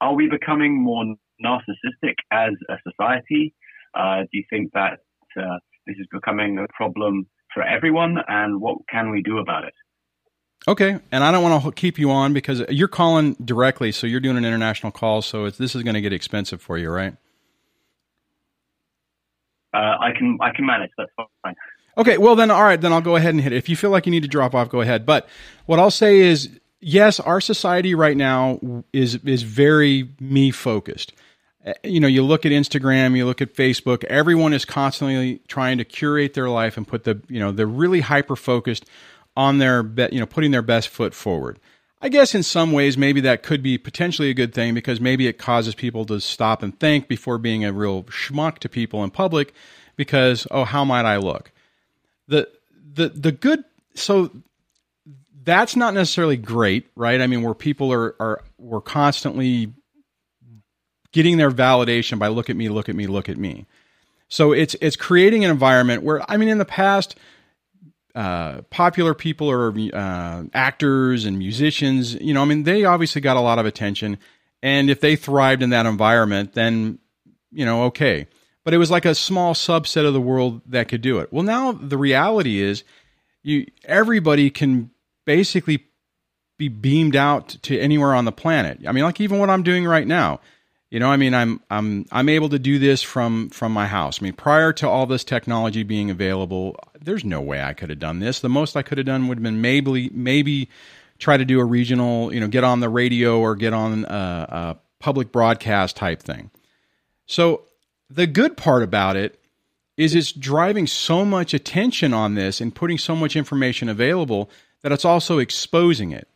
[0.00, 3.52] are we becoming more narcissistic as a society?
[3.94, 5.00] Uh, do you think that
[5.36, 5.58] uh,
[5.88, 9.74] this is becoming a problem for everyone, and what can we do about it?
[10.68, 14.20] Okay, and I don't want to keep you on because you're calling directly, so you're
[14.20, 17.16] doing an international call, so this is going to get expensive for you, right?
[19.72, 20.90] Uh, I can I can manage.
[20.98, 21.10] That's
[21.42, 21.54] fine.
[21.96, 23.56] Okay, well then, all right, then I'll go ahead and hit it.
[23.56, 25.06] If you feel like you need to drop off, go ahead.
[25.06, 25.26] But
[25.64, 28.60] what I'll say is, yes, our society right now
[28.92, 31.14] is is very me focused.
[31.64, 34.04] Uh, you know, you look at Instagram, you look at Facebook.
[34.04, 38.00] Everyone is constantly trying to curate their life and put the you know they're really
[38.00, 38.84] hyper focused
[39.38, 41.58] on their be, you know putting their best foot forward.
[42.02, 45.26] I guess in some ways maybe that could be potentially a good thing because maybe
[45.26, 49.10] it causes people to stop and think before being a real schmuck to people in
[49.10, 49.54] public
[49.96, 51.50] because oh how might I look
[52.28, 52.48] the
[52.94, 54.30] the the good so
[55.48, 57.22] that's not necessarily great, right?
[57.22, 59.72] I mean, where people are are we're constantly
[61.12, 63.66] getting their validation by look at me, look at me, look at me.
[64.28, 67.16] So it's it's creating an environment where I mean, in the past,
[68.18, 73.36] uh, popular people or uh, actors and musicians, you know, I mean, they obviously got
[73.36, 74.18] a lot of attention,
[74.62, 76.98] and if they thrived in that environment, then
[77.50, 78.26] you know, okay
[78.68, 81.32] but it was like a small subset of the world that could do it.
[81.32, 82.84] Well, now the reality is,
[83.42, 84.90] you everybody can
[85.24, 85.86] basically
[86.58, 88.80] be beamed out to anywhere on the planet.
[88.86, 90.40] I mean, like even what I'm doing right now.
[90.90, 94.22] You know, I mean, I'm I'm I'm able to do this from from my house.
[94.22, 97.98] I mean, prior to all this technology being available, there's no way I could have
[97.98, 98.40] done this.
[98.40, 100.70] The most I could have done would have been maybe maybe
[101.18, 104.08] try to do a regional, you know, get on the radio or get on a,
[104.08, 106.50] a public broadcast type thing.
[107.26, 107.64] So
[108.08, 109.38] the good part about it
[109.98, 114.48] is it's driving so much attention on this and putting so much information available
[114.82, 116.28] that it's also exposing it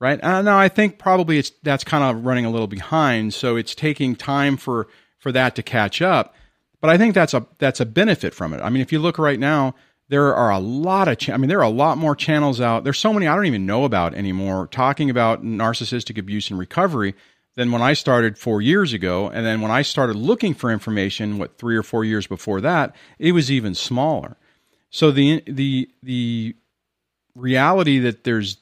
[0.00, 3.56] right uh, now i think probably it's that's kind of running a little behind so
[3.56, 4.88] it's taking time for
[5.18, 6.34] for that to catch up
[6.80, 9.18] but i think that's a that's a benefit from it i mean if you look
[9.18, 9.74] right now
[10.08, 12.84] there are a lot of, cha- I mean, there are a lot more channels out.
[12.84, 17.14] There's so many I don't even know about anymore talking about narcissistic abuse and recovery
[17.56, 19.28] than when I started four years ago.
[19.28, 22.94] And then when I started looking for information, what three or four years before that,
[23.18, 24.36] it was even smaller.
[24.90, 26.56] So the the the
[27.34, 28.56] reality that there's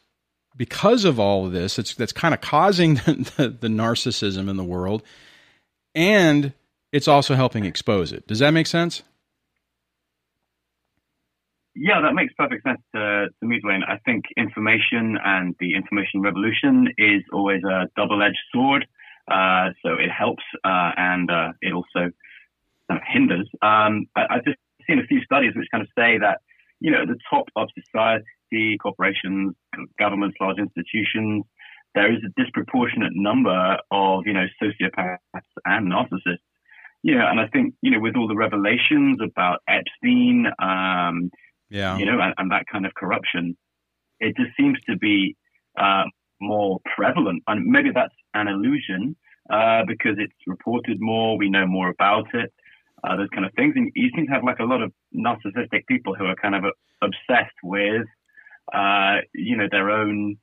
[0.56, 4.56] because of all of this, it's that's kind of causing the, the, the narcissism in
[4.56, 5.02] the world,
[5.94, 6.52] and
[6.92, 8.26] it's also helping expose it.
[8.26, 9.02] Does that make sense?
[11.78, 13.82] Yeah, that makes perfect sense to, to me, Duane.
[13.86, 18.86] I think information and the information revolution is always a double-edged sword.
[19.30, 22.12] Uh, so it helps uh, and uh, it also
[22.88, 23.48] kind of hinders.
[23.60, 26.40] Um, I, I've just seen a few studies which kind of say that,
[26.80, 28.24] you know, at the top of society,
[28.82, 29.54] corporations,
[29.98, 31.44] governments, large institutions,
[31.94, 35.18] there is a disproportionate number of, you know, sociopaths
[35.64, 36.44] and narcissists.
[37.02, 41.30] Know, and I think, you know, with all the revelations about Epstein, um,
[41.70, 41.96] yeah.
[41.98, 43.56] You know, and, and, that kind of corruption,
[44.20, 45.36] it just seems to be
[45.78, 46.04] uh,
[46.40, 47.42] more prevalent.
[47.46, 49.16] And maybe that's an illusion
[49.50, 52.52] uh, because it's reported more, we know more about it,
[53.02, 53.74] uh, those kind of things.
[53.76, 56.64] And you seem to have like a lot of narcissistic people who are kind of
[57.02, 58.06] obsessed with,
[58.72, 60.36] uh, you know, their own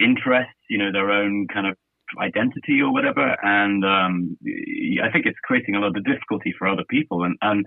[0.00, 1.76] interests, you know, their own kind of
[2.20, 3.36] identity or whatever.
[3.42, 4.38] And um,
[5.02, 7.24] I think it's creating a lot of difficulty for other people.
[7.24, 7.66] And, and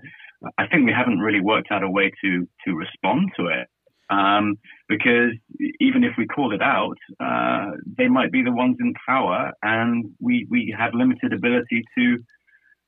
[0.58, 3.68] I think we haven't really worked out a way to to respond to it.
[4.10, 5.32] Um, because
[5.80, 10.04] even if we call it out, uh, they might be the ones in power, and
[10.20, 12.18] we we have limited ability to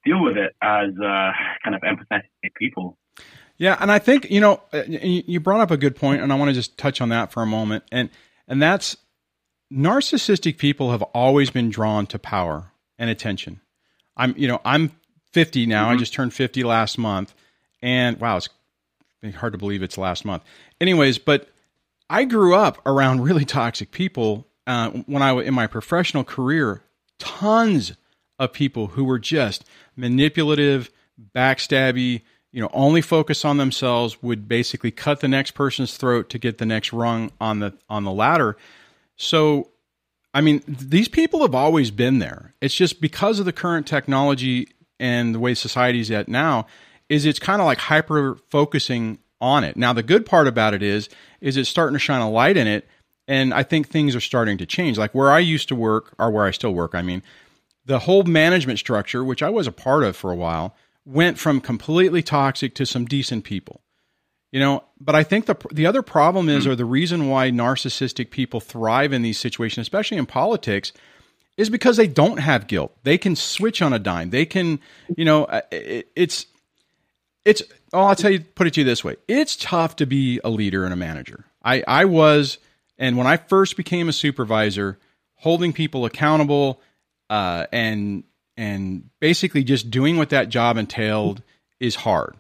[0.05, 1.31] deal with it as uh,
[1.65, 2.99] kind of empathetic people.
[3.57, 6.37] Yeah, and I think you know uh, you brought up a good point, and I
[6.37, 8.11] want to just touch on that for a moment, and
[8.49, 8.97] and that's
[9.73, 13.61] narcissistic people have always been drawn to power and attention.
[14.17, 14.93] I'm you know I'm
[15.33, 15.85] 50 now.
[15.85, 15.95] Mm-hmm.
[15.95, 17.35] I just turned 50 last month,
[17.83, 18.49] and wow, it's
[19.37, 20.43] hard to believe it's last month.
[20.81, 21.49] Anyways, but
[22.11, 26.83] I grew up around really toxic people uh, when I was in my professional career.
[27.19, 27.93] Tons
[28.39, 29.65] of people who were just
[29.97, 30.91] manipulative,
[31.35, 32.23] backstabby,
[32.55, 36.59] you know, only focus on themselves, would basically cut the next person's throat to get
[36.59, 38.57] the next rung on the on the ladder.
[39.17, 39.71] So,
[40.33, 42.55] I mean, these people have always been there.
[42.61, 44.69] It's just because of the current technology
[45.01, 46.69] and the way society's at now,
[47.09, 49.77] is it's kind of like hyper focusing on it.
[49.77, 51.09] Now the good part about it is
[51.41, 52.87] is it's starting to shine a light in it
[53.27, 54.97] and I think things are starting to change.
[54.97, 57.25] Like where I used to work or where I still work, I mean,
[57.85, 61.61] the whole management structure, which I was a part of for a while, went from
[61.61, 63.83] completely toxic to some decent people.
[64.53, 68.31] You know, but I think the the other problem is or the reason why narcissistic
[68.31, 70.93] people thrive in these situations, especially in politics,
[71.57, 72.97] is because they don't have guilt.
[73.03, 74.31] They can switch on a dime.
[74.31, 74.79] They can,
[75.17, 76.47] you know, uh, it, it's
[77.45, 80.41] it's oh i'll tell you put it to you this way it's tough to be
[80.45, 82.59] a leader and a manager i i was
[82.99, 84.99] and when i first became a supervisor
[85.35, 86.81] holding people accountable
[87.31, 88.23] uh, and
[88.57, 91.43] and basically just doing what that job entailed
[91.81, 92.37] is hard.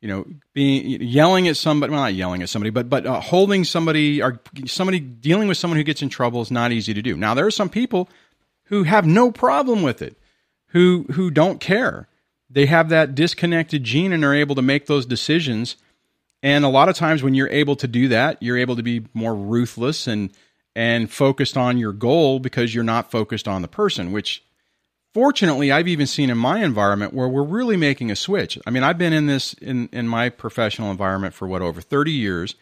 [0.00, 3.64] You know being yelling at somebody well not yelling at somebody but but uh, holding
[3.64, 7.16] somebody or somebody dealing with someone who gets in trouble is not easy to do.
[7.16, 8.08] Now there are some people
[8.64, 10.16] who have no problem with it
[10.68, 12.08] who who don't care.
[12.48, 15.76] They have that disconnected gene and are able to make those decisions.
[16.42, 19.04] And a lot of times when you're able to do that, you're able to be
[19.12, 20.30] more ruthless and
[20.74, 24.42] and focused on your goal because you're not focused on the person, which
[25.12, 28.58] fortunately I've even seen in my environment where we're really making a switch.
[28.66, 32.12] I mean, I've been in this in in my professional environment for what over 30
[32.12, 32.54] years,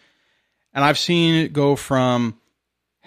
[0.72, 2.38] and I've seen it go from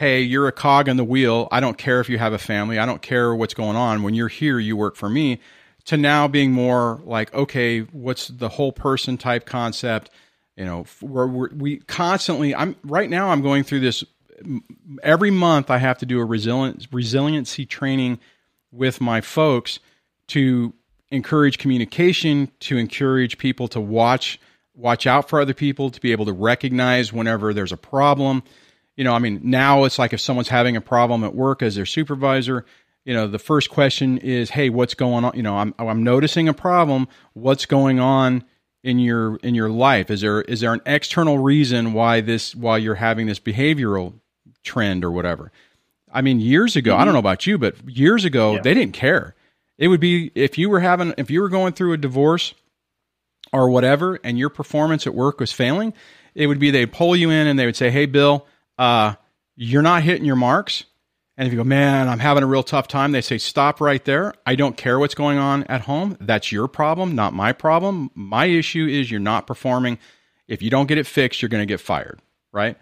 [0.01, 1.47] hey, you're a cog in the wheel.
[1.51, 2.79] I don't care if you have a family.
[2.79, 4.01] I don't care what's going on.
[4.01, 5.39] When you're here, you work for me
[5.85, 10.09] to now being more like, okay, what's the whole person type concept?
[10.55, 14.03] You know, we're, we're, we constantly, I'm right now, I'm going through this
[15.03, 15.69] every month.
[15.69, 18.19] I have to do a resilience, resiliency training
[18.71, 19.79] with my folks
[20.27, 20.73] to
[21.09, 24.39] encourage communication, to encourage people to watch,
[24.73, 28.43] watch out for other people, to be able to recognize whenever there's a problem.
[28.95, 31.75] You know, I mean, now it's like if someone's having a problem at work as
[31.75, 32.65] their supervisor,
[33.05, 35.33] you know the first question is hey what's going on?
[35.35, 37.07] You know i'm i'm noticing a problem.
[37.33, 38.43] What's going on
[38.83, 40.11] in your in your life?
[40.11, 44.13] Is there is there an external reason why this why you're having this behavioral
[44.63, 45.51] trend or whatever
[46.13, 47.01] i mean years ago mm-hmm.
[47.01, 48.61] i don't know about you but years ago yeah.
[48.61, 49.35] they didn't care
[49.77, 52.53] it would be if you were having if you were going through a divorce
[53.53, 55.93] or whatever and your performance at work was failing
[56.35, 58.45] it would be they'd pull you in and they would say hey bill
[58.77, 59.13] uh,
[59.55, 60.85] you're not hitting your marks
[61.37, 64.05] and if you go, man, I'm having a real tough time, they say, stop right
[64.05, 64.35] there.
[64.45, 66.15] I don't care what's going on at home.
[66.19, 68.11] That's your problem, not my problem.
[68.13, 69.97] My issue is you're not performing.
[70.47, 72.77] If you don't get it fixed, you're going to get fired, right?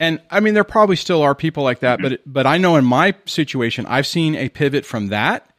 [0.00, 2.08] And I mean, there probably still are people like that, mm-hmm.
[2.08, 5.50] but but I know in my situation, I've seen a pivot from that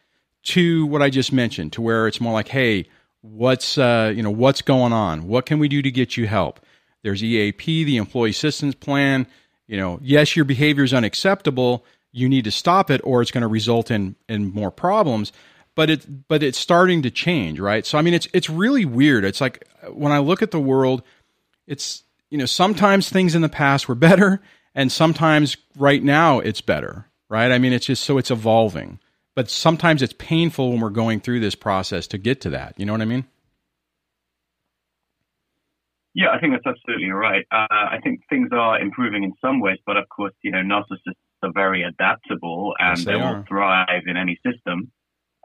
[0.44, 2.88] to what I just mentioned, to where it's more like, hey,
[3.22, 5.28] what's uh, you know what's going on?
[5.28, 6.60] What can we do to get you help?
[7.04, 9.28] There's EAP, the Employee Assistance Plan.
[9.68, 11.86] You know, yes, your behavior is unacceptable.
[12.12, 15.32] You need to stop it, or it's going to result in in more problems.
[15.76, 17.86] But it but it's starting to change, right?
[17.86, 19.26] So I mean, it's it's really weird.
[19.26, 21.04] It's like when I look at the world,
[21.68, 24.42] it's you know sometimes things in the past were better,
[24.74, 27.52] and sometimes right now it's better, right?
[27.52, 29.00] I mean, it's just so it's evolving
[29.36, 32.74] but sometimes it's painful when we're going through this process to get to that.
[32.78, 33.26] You know what I mean?
[36.14, 37.46] Yeah, I think that's absolutely right.
[37.52, 41.20] Uh, I think things are improving in some ways, but of course, you know, narcissists
[41.44, 44.92] are very adaptable and yes, they, they will thrive in any system.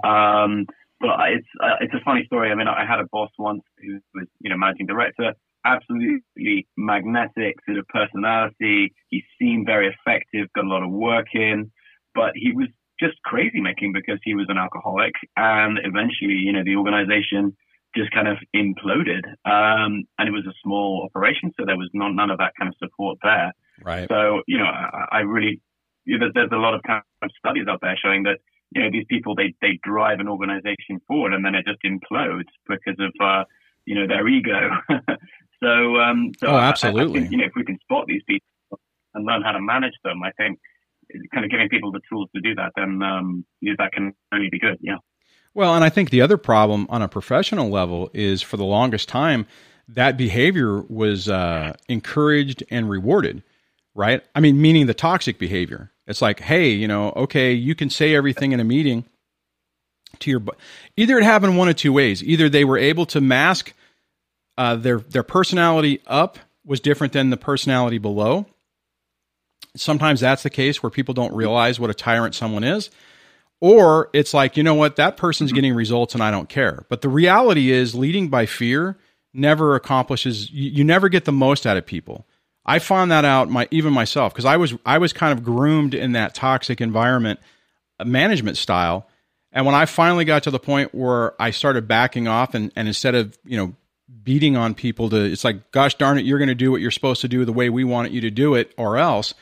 [0.05, 0.67] Um,
[1.01, 2.53] but it's uh, it's a funny story.
[2.53, 5.33] I mean, I had a boss once who was, you know, managing director,
[5.65, 8.93] absolutely magnetic sort of personality.
[9.09, 11.71] He seemed very effective, got a lot of work in,
[12.15, 15.13] but he was just crazy making because he was an alcoholic.
[15.37, 17.57] And eventually, you know, the organization
[17.97, 19.25] just kind of imploded.
[19.45, 22.69] Um, and it was a small operation, so there was not, none of that kind
[22.69, 23.53] of support there.
[23.83, 24.07] Right.
[24.09, 25.61] So, you know, I, I really,
[26.05, 28.39] you know, there's a lot of kind of studies out there showing that,
[28.71, 32.51] you know, these people, they, they drive an organization forward and then it just implodes
[32.69, 33.45] because of, uh,
[33.87, 34.71] you know, their ego.
[35.63, 37.01] so, um, so oh, absolutely.
[37.03, 38.47] I, I think, you know, if we can spot these people
[39.15, 40.59] and learn how to manage them, I think,
[41.33, 44.59] kind of giving people the tools to do that, then um, that can only be
[44.59, 44.79] good.
[44.81, 44.97] Yeah.
[45.55, 49.09] Well, and I think the other problem on a professional level is for the longest
[49.09, 49.47] time
[49.89, 53.43] that behavior was uh, encouraged and rewarded,
[53.95, 54.23] right?
[54.35, 55.91] I mean, meaning the toxic behavior.
[56.07, 59.05] It's like, hey, you know, okay, you can say everything in a meeting
[60.21, 60.43] to your.
[60.97, 62.23] Either it happened one of two ways.
[62.23, 63.73] Either they were able to mask
[64.59, 68.47] uh, their their personality up was different than the personality below,
[69.77, 72.91] Sometimes that's the case where people don't realize what a tyrant someone is.
[73.61, 76.87] Or it's like, you know what, that person's getting results and I don't care.
[76.89, 78.97] But the reality is, leading by fear
[79.33, 82.27] never accomplishes, you, you never get the most out of people.
[82.65, 85.95] I found that out my even myself because I was I was kind of groomed
[85.95, 87.39] in that toxic environment
[87.99, 89.07] uh, management style.
[89.53, 92.87] And when I finally got to the point where I started backing off and, and
[92.89, 93.75] instead of, you know,
[94.23, 97.21] beating on people to it's like, gosh darn it, you're gonna do what you're supposed
[97.23, 99.35] to do the way we want you to do it, or else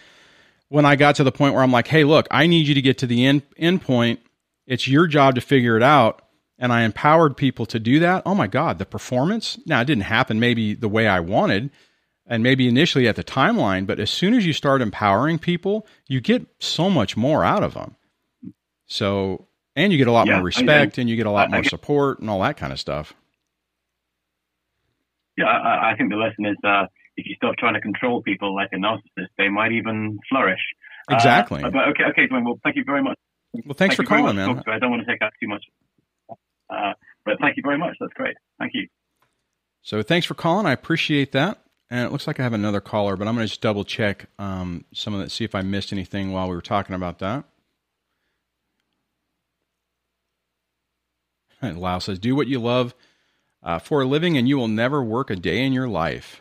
[0.69, 2.83] when I got to the point where I'm like, hey, look, I need you to
[2.83, 4.21] get to the end, end point.
[4.67, 6.23] It's your job to figure it out.
[6.59, 8.25] And I empowered people to do that.
[8.27, 9.59] Oh my God, the performance.
[9.65, 11.71] Now, it didn't happen maybe the way I wanted
[12.27, 16.21] and maybe initially at the timeline, but as soon as you start empowering people, you
[16.21, 17.95] get so much more out of them.
[18.87, 19.47] So,
[19.77, 21.49] and you get a lot yeah, more respect I, I, and you get a lot
[21.49, 23.15] I, more support and all that kind of stuff.
[25.39, 26.87] Yeah, I, think the lesson is uh,
[27.17, 30.59] if you stop trying to control people like a narcissist, they might even flourish.
[31.09, 31.63] Uh, exactly.
[31.63, 32.45] Uh, but okay, okay, Duane.
[32.45, 33.17] Well, thank you very much.
[33.55, 34.65] Well, thanks thank for calling, man.
[34.67, 35.65] I don't want to take up too much,
[36.69, 37.97] uh, but thank you very much.
[38.01, 38.35] That's great.
[38.59, 38.89] Thank you.
[39.83, 40.67] So thanks for calling.
[40.67, 41.63] I appreciate that.
[41.89, 44.27] And it looks like I have another caller, but I'm going to just double check
[44.41, 47.45] um, some of that, see if I missed anything while we were talking about that.
[51.61, 52.95] And Lyle says, "Do what you love
[53.63, 56.41] uh, for a living, and you will never work a day in your life."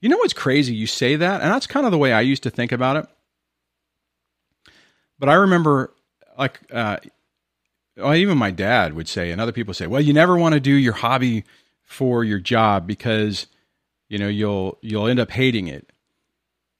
[0.00, 0.74] You know what's crazy?
[0.74, 3.06] You say that, and that's kind of the way I used to think about it.
[5.18, 5.92] But I remember,
[6.38, 6.98] like, uh,
[7.96, 10.72] even my dad would say, and other people say, "Well, you never want to do
[10.72, 11.44] your hobby
[11.82, 13.46] for your job because
[14.08, 15.90] you know you'll you'll end up hating it."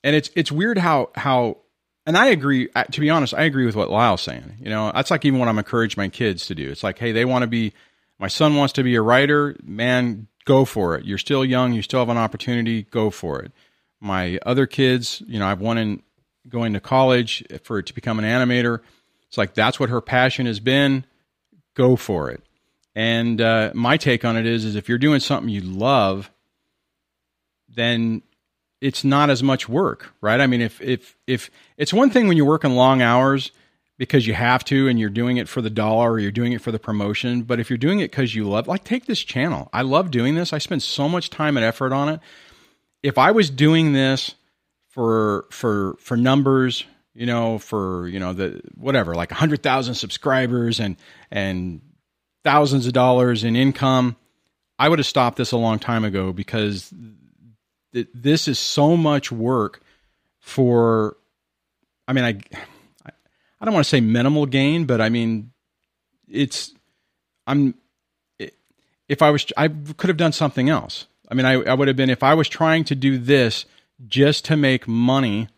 [0.04, 1.58] And it's it's weird how how,
[2.06, 2.68] and I agree.
[2.92, 4.58] To be honest, I agree with what Lyle's saying.
[4.60, 6.70] You know, that's like even what I'm encouraging my kids to do.
[6.70, 7.72] It's like, hey, they want to be.
[8.18, 9.56] My son wants to be a writer.
[9.62, 11.04] Man, go for it.
[11.04, 11.72] You're still young.
[11.72, 12.82] You still have an opportunity.
[12.82, 13.52] Go for it.
[14.00, 16.02] My other kids, you know, I've one in
[16.48, 18.80] going to college for to become an animator.
[19.28, 21.04] It's like that's what her passion has been.
[21.74, 22.42] Go for it.
[22.94, 26.30] And uh, my take on it is, is if you're doing something you love,
[27.68, 28.22] then
[28.80, 30.40] it's not as much work, right?
[30.40, 33.52] I mean, if if if it's one thing when you're working long hours
[33.99, 36.62] because you have to and you're doing it for the dollar or you're doing it
[36.62, 37.42] for the promotion.
[37.42, 39.68] But if you're doing it because you love, like, take this channel.
[39.72, 40.53] I love doing this.
[40.53, 42.20] I spend so much time and effort on it.
[43.03, 44.34] If I was doing this
[44.88, 46.84] for for for numbers,
[47.14, 50.96] you know, for you know the whatever, like a hundred thousand subscribers and
[51.30, 51.80] and
[52.44, 54.16] thousands of dollars in income,
[54.78, 56.92] I would have stopped this a long time ago because
[57.92, 59.80] th- this is so much work
[60.40, 61.16] for.
[62.09, 62.40] I mean, I
[63.61, 65.52] I don't want to say minimal gain, but I mean,
[66.28, 66.72] it's
[67.46, 67.74] I'm
[69.09, 71.06] if I was I could have done something else.
[71.30, 73.66] I mean, I, I would have been if I was trying to do this
[74.06, 75.48] just to make money,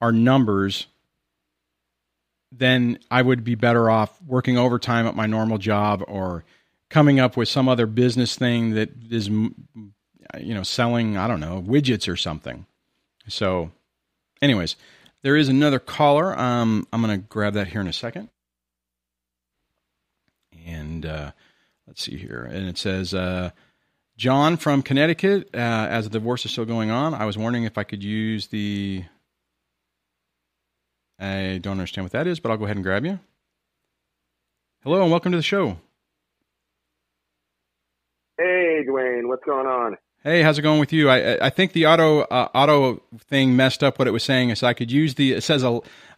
[0.00, 0.86] our numbers,
[2.52, 6.44] then I would be better off working overtime at my normal job or
[6.90, 9.54] coming up with some other business thing that is, you
[10.54, 12.66] know, selling, I don't know, widgets or something.
[13.28, 13.72] So,
[14.40, 14.76] anyways,
[15.22, 16.38] there is another caller.
[16.38, 18.28] Um, I'm going to grab that here in a second.
[20.66, 21.32] And uh,
[21.86, 22.42] let's see here.
[22.42, 23.50] And it says, uh,
[24.16, 27.76] John from Connecticut, uh, as the divorce is still going on, I was wondering if
[27.76, 29.04] I could use the.
[31.18, 33.18] I don't understand what that is, but I'll go ahead and grab you.
[34.82, 35.78] Hello and welcome to the show.
[38.38, 39.96] Hey, Duane, what's going on?
[40.26, 41.08] Hey, how's it going with you?
[41.08, 44.66] I I think the auto uh, auto thing messed up what it was saying, so
[44.66, 45.64] I could use the it says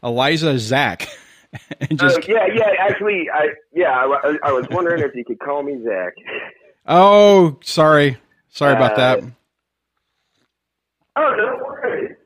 [0.02, 1.06] Eliza Zach.
[1.82, 2.70] and just uh, yeah, yeah.
[2.80, 6.14] Actually, I yeah, I, I, was wondering if you could call me Zach.
[6.86, 8.16] Oh, sorry,
[8.48, 9.18] sorry about that.
[9.18, 9.26] Uh,
[11.16, 12.16] oh, no worries.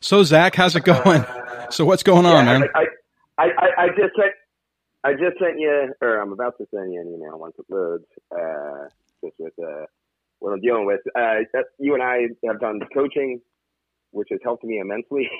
[0.00, 1.20] So Zach, how's it going?
[1.20, 2.64] Uh, so what's going on, man?
[2.74, 2.86] I,
[3.38, 4.32] I, I, I just sent
[5.04, 8.04] I just sent you, or I'm about to send you an email once it loads.
[8.36, 8.88] Uh,
[9.22, 9.86] just with uh,
[10.44, 11.00] what I'm dealing with.
[11.16, 11.40] Uh,
[11.78, 13.40] you and I have done coaching,
[14.10, 15.28] which has helped me immensely.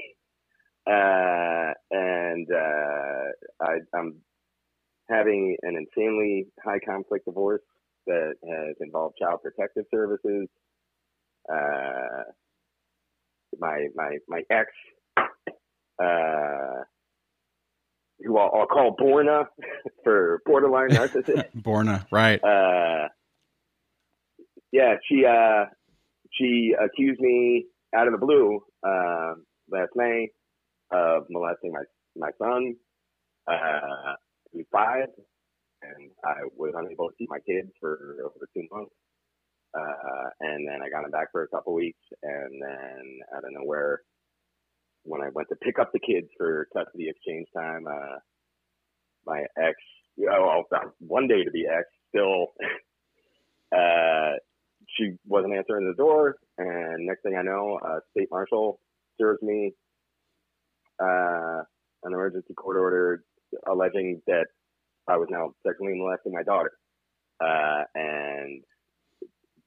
[0.86, 4.16] Uh, and uh, I, I'm
[5.08, 7.62] having an insanely high conflict divorce
[8.06, 10.46] that has involved child protective services.
[11.50, 12.24] Uh,
[13.58, 14.66] my my my ex,
[15.16, 16.82] uh,
[18.22, 19.46] who I'll, I'll, call Borna
[20.04, 21.46] for borderline narcissist.
[21.56, 22.42] Borna, right?
[24.74, 25.66] Yeah, she uh,
[26.32, 29.34] she accused me out of the blue uh,
[29.70, 30.30] last May
[30.90, 31.84] of molesting my
[32.16, 32.74] my son,
[33.46, 34.14] uh,
[34.52, 35.06] who's five,
[35.80, 38.90] and I was unable to see my kids for over two months.
[39.78, 43.54] Uh, and then I got him back for a couple weeks, and then I don't
[43.54, 44.00] know where.
[45.04, 48.18] When I went to pick up the kids for custody exchange time, uh,
[49.24, 49.76] my ex,
[50.28, 52.54] oh, well, one day to be ex, still
[53.76, 54.32] uh,
[54.96, 58.80] she wasn't answering the door, and next thing I know, a state marshal
[59.20, 59.72] serves me
[61.02, 61.62] uh,
[62.04, 63.24] an emergency court order
[63.70, 64.46] alleging that
[65.08, 66.72] I was now sexually molesting my daughter,
[67.42, 68.62] uh, and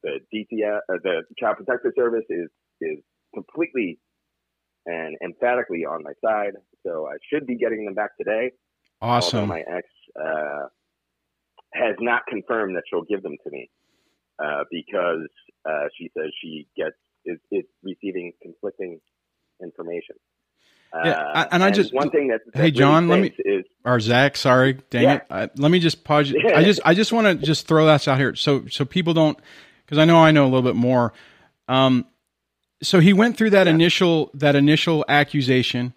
[0.03, 2.49] the DCF, uh, the Child Protective Service is
[2.82, 2.99] is
[3.34, 3.99] completely
[4.86, 6.53] and emphatically on my side.
[6.86, 8.51] So I should be getting them back today.
[9.01, 9.39] Awesome.
[9.39, 9.88] Although my ex
[10.20, 10.68] uh,
[11.74, 13.70] has not confirmed that she'll give them to me
[14.40, 15.28] uh, because
[15.66, 19.00] uh, she says she gets is, is receiving conflicting
[19.62, 20.16] information.
[20.94, 23.66] Yeah, uh, and I just one thing that, that hey John, really let me is
[23.84, 25.16] or Zach, sorry, dang yeah.
[25.16, 25.24] it.
[25.30, 26.34] I, let me just pause.
[26.34, 29.38] I just I just want to just throw that out here so so people don't
[29.86, 31.14] because I know I know a little bit more.
[31.68, 32.06] Um,
[32.82, 33.74] so he went through that yeah.
[33.74, 35.94] initial that initial accusation.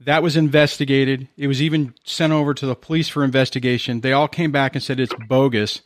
[0.00, 1.28] That was investigated.
[1.36, 4.00] It was even sent over to the police for investigation.
[4.00, 5.82] They all came back and said it's bogus.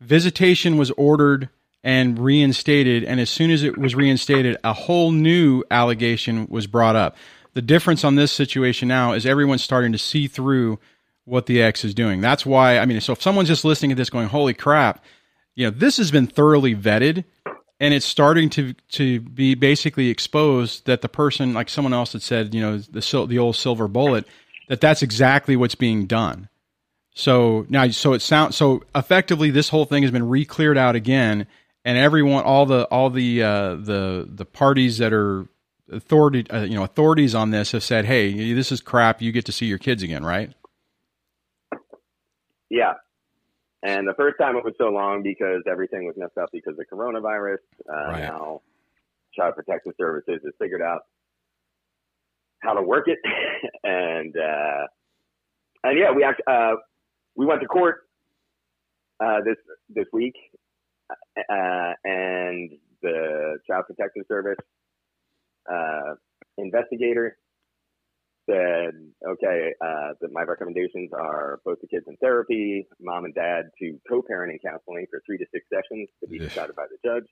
[0.00, 1.48] Visitation was ordered
[1.82, 6.96] and reinstated, and as soon as it was reinstated, a whole new allegation was brought
[6.96, 7.16] up.
[7.52, 10.78] The difference on this situation now is everyone's starting to see through
[11.24, 12.20] what the ex is doing.
[12.20, 15.04] That's why, I mean, so if someone's just listening to this going, holy crap,
[15.54, 17.24] you know, this has been thoroughly vetted
[17.80, 22.22] and it's starting to to be basically exposed that the person, like someone else had
[22.22, 24.26] said, you know, the the old silver bullet,
[24.68, 26.48] that that's exactly what's being done.
[27.14, 29.50] So now, so it sounds so effectively.
[29.50, 31.46] This whole thing has been re-cleared out again,
[31.84, 35.46] and everyone, all the all the uh, the the parties that are
[35.92, 39.22] authority, uh, you know, authorities on this have said, "Hey, this is crap.
[39.22, 40.52] You get to see your kids again, right?"
[42.68, 42.94] Yeah,
[43.84, 46.78] and the first time it was so long because everything was messed up because of
[46.78, 47.58] the coronavirus.
[47.88, 48.22] Uh, right.
[48.22, 48.62] Now,
[49.36, 51.02] Child Protective Services has figured out
[52.58, 53.18] how to work it,
[53.84, 54.86] and uh,
[55.84, 56.76] and yeah, we act, uh,
[57.36, 57.96] we went to court
[59.22, 59.56] uh, this
[59.88, 60.34] this week,
[61.10, 62.70] uh, and
[63.02, 64.58] the Child Protective Service
[65.70, 66.14] uh,
[66.58, 67.36] investigator
[68.48, 68.92] said,
[69.26, 73.98] okay, uh, that my recommendations are both the kids in therapy, mom and dad to
[74.08, 77.24] co-parenting counseling for three to six sessions to be decided by the judge.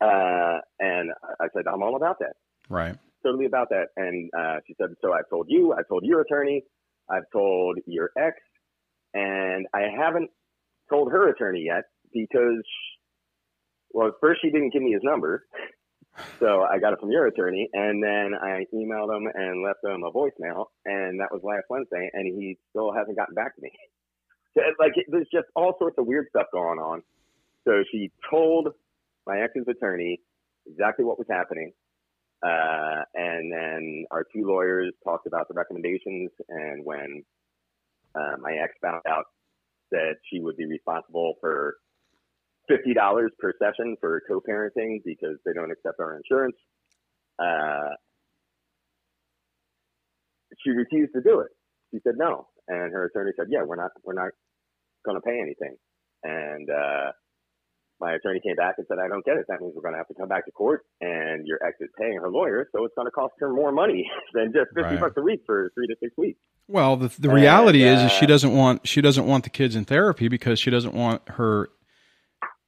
[0.00, 2.34] Uh, and I said, I'm all about that.
[2.68, 2.96] Right.
[3.24, 3.86] Totally about that.
[3.96, 6.62] And uh, she said, so I've told you, I've told your attorney,
[7.10, 8.36] I've told your ex,
[9.14, 10.30] and I haven't
[10.90, 12.62] told her attorney yet because,
[13.90, 15.44] well, first she didn't give me his number.
[16.40, 20.02] So I got it from your attorney, and then I emailed him and left him
[20.02, 23.70] a voicemail, and that was last Wednesday, and he still hasn't gotten back to me.
[24.54, 27.02] So, like, it, there's just all sorts of weird stuff going on,
[27.68, 28.68] so she told
[29.26, 30.20] my ex's attorney
[30.66, 31.72] exactly what was happening.
[32.44, 36.30] Uh, and then our two lawyers talked about the recommendations.
[36.48, 37.24] And when
[38.16, 39.24] uh, my ex found out
[39.90, 41.76] that she would be responsible for
[42.68, 46.56] fifty dollars per session for co-parenting because they don't accept our insurance,
[47.38, 47.94] uh,
[50.62, 51.50] she refused to do it.
[51.92, 54.30] She said no, and her attorney said, "Yeah, we're not, we're not
[55.04, 55.76] going to pay anything."
[56.24, 57.12] And uh,
[58.00, 59.46] my attorney came back and said, I don't get it.
[59.48, 61.88] That means we're going to have to come back to court and your ex is
[61.98, 62.68] paying her lawyer.
[62.72, 64.04] So it's going to cost her more money
[64.34, 65.00] than just 50 right.
[65.00, 66.40] bucks a week for three to six weeks.
[66.68, 69.50] Well, the, the reality and, uh, is, is she doesn't want, she doesn't want the
[69.50, 71.70] kids in therapy because she doesn't want her,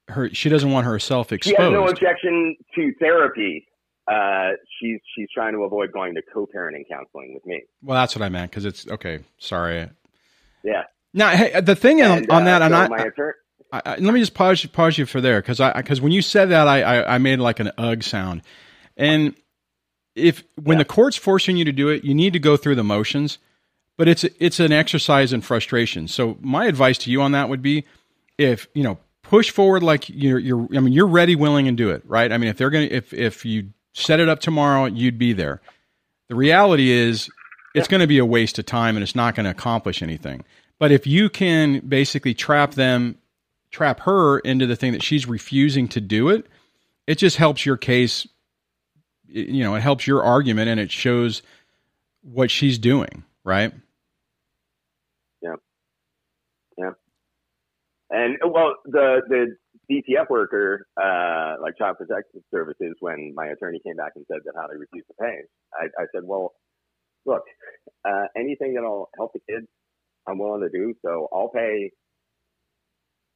[0.09, 1.57] her, she doesn't want herself exposed.
[1.57, 3.67] She has no objection to therapy.
[4.07, 7.63] Uh, she's, she's trying to avoid going to co-parenting counseling with me.
[7.83, 8.53] Well, that's what I meant.
[8.53, 9.21] Cause it's okay.
[9.39, 9.91] Sorry.
[10.63, 10.85] Yeah.
[11.13, 13.33] Now, hey, the thing and, on, on that, uh, so and I, attorney,
[13.73, 16.23] I, I, let me just pause pause you for there because I because when you
[16.23, 18.43] said that I, I, I made like an ugh sound,
[18.97, 19.35] and
[20.15, 20.83] if when yeah.
[20.83, 23.39] the court's forcing you to do it, you need to go through the motions,
[23.99, 26.09] but it's it's an exercise in frustration.
[26.09, 27.85] So my advice to you on that would be,
[28.39, 31.91] if you know push forward like you're you're I mean you're ready, willing, and do
[31.91, 32.33] it right.
[32.33, 35.61] I mean if they're gonna if if you set it up tomorrow, you'd be there.
[36.29, 37.29] The reality is
[37.75, 40.45] it's going to be a waste of time and it's not going to accomplish anything.
[40.79, 43.19] But if you can basically trap them
[43.71, 46.47] trap her into the thing that she's refusing to do it,
[47.07, 48.27] it just helps your case.
[49.27, 51.43] You know, it helps your argument and it shows
[52.23, 53.73] what she's doing, right?
[55.43, 55.57] Yeah.
[56.79, 56.91] Yeah.
[58.11, 59.57] And well, the, the
[59.91, 64.53] DCF worker, uh, like Child Protective Services, when my attorney came back and said that
[64.57, 65.41] how they refused to pay,
[65.75, 66.53] I, I said, well,
[67.27, 67.43] look,
[68.09, 69.67] uh, anything that'll help the kids,
[70.27, 70.95] I'm willing to do.
[71.05, 71.91] So I'll pay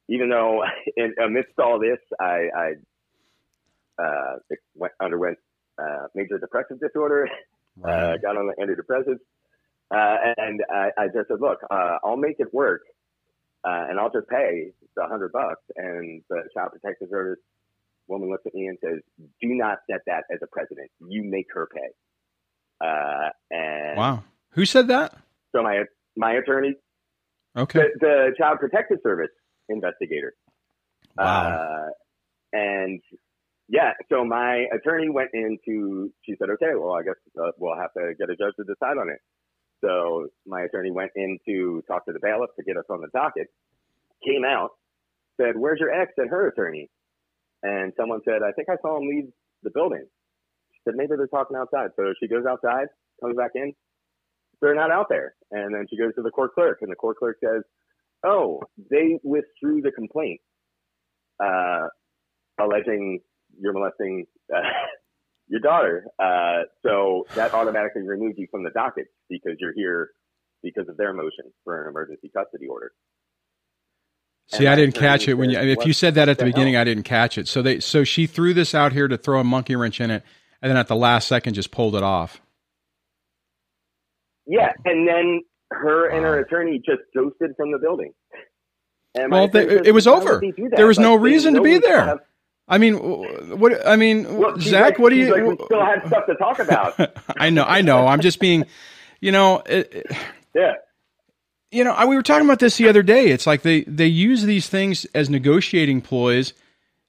[0.09, 0.63] even though
[0.97, 4.35] in, amidst all this, I, I uh,
[4.75, 5.37] went, underwent
[5.81, 7.27] uh, major depressive disorder,
[7.83, 8.13] uh, right.
[8.13, 9.19] uh, got on the antidepressants,
[9.91, 12.81] uh, and I, I, just said, look, uh, I'll make it work,
[13.63, 15.61] and I'll just pay the hundred bucks.
[15.75, 17.39] And the Child Protective Service
[18.07, 18.99] woman looks at me and says,
[19.41, 20.89] "Do not set that as a precedent.
[20.99, 21.89] You make her pay."
[23.49, 25.15] and wow, who said that?
[25.55, 25.83] So my
[26.15, 26.75] my attorney.
[27.55, 27.79] Okay.
[27.79, 29.29] The, the Child Protective Service
[29.69, 30.33] investigator.
[31.17, 31.25] Wow.
[31.25, 31.89] Uh,
[32.51, 33.01] and
[33.69, 37.93] yeah, so my attorney went into, she said, okay, well, I guess uh, we'll have
[37.93, 39.19] to get a judge to decide on it.
[39.83, 43.09] So my attorney went in to talk to the bailiff to get us on the
[43.13, 43.47] docket,
[44.25, 44.69] came out,
[45.39, 46.89] said, where's your ex and her attorney?
[47.63, 49.25] And someone said, I think I saw him leave
[49.63, 50.05] the building.
[50.73, 51.89] She said, maybe they're talking outside.
[51.95, 52.87] So she goes outside,
[53.21, 53.73] comes back in.
[54.61, 55.35] They're not out there.
[55.51, 57.63] And then she goes to the court clerk and the court clerk says,
[58.25, 60.39] oh, they withdrew the complaint,
[61.43, 61.87] uh,
[62.59, 63.19] alleging
[63.59, 64.25] you're molesting
[64.55, 64.61] uh,
[65.47, 66.05] your daughter.
[66.19, 70.09] Uh, so that automatically removes you from the docket because you're here
[70.61, 72.91] because of their motion for an emergency custody order.
[74.47, 75.57] See, I didn't catch it when you.
[75.57, 77.47] If you said that at the, the beginning, I didn't catch it.
[77.47, 80.23] So they, so she threw this out here to throw a monkey wrench in it,
[80.61, 82.41] and then at the last second, just pulled it off.
[84.45, 85.41] Yeah, and then
[85.71, 88.13] her and her attorney just ghosted from the building.
[89.15, 90.41] And well, they, it was over.
[90.75, 92.05] There was no reason to be there.
[92.05, 92.19] Have,
[92.67, 93.85] I mean, what?
[93.85, 95.33] I mean, well, Zach, like, what do you?
[95.33, 96.95] Like we still had stuff to talk about.
[97.37, 98.07] I know, I know.
[98.07, 98.65] I'm just being,
[99.19, 100.05] you know, it,
[100.55, 100.75] yeah.
[101.71, 103.27] You know, we were talking about this the other day.
[103.27, 106.53] It's like they they use these things as negotiating ploys,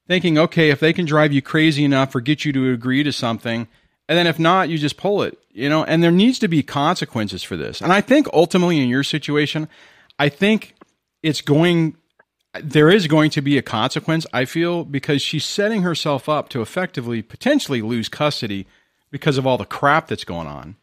[0.08, 3.12] thinking, okay, if they can drive you crazy enough or get you to agree to
[3.12, 3.68] something,
[4.08, 6.62] and then if not, you just pull it, you know, and there needs to be
[6.62, 7.80] consequences for this.
[7.80, 9.68] And I think ultimately in your situation,
[10.18, 10.74] I think
[11.22, 11.96] it's going,
[12.62, 16.62] there is going to be a consequence, I feel, because she's setting herself up to
[16.62, 18.66] effectively, potentially lose custody
[19.10, 20.76] because of all the crap that's going on.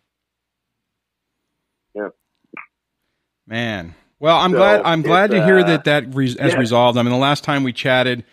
[1.93, 2.09] Yeah.
[3.47, 3.95] Man.
[4.19, 4.82] Well, I'm so glad.
[4.84, 6.59] I'm glad to hear uh, that that re- has yeah.
[6.59, 6.97] resolved.
[6.97, 8.24] I mean, the last time we chatted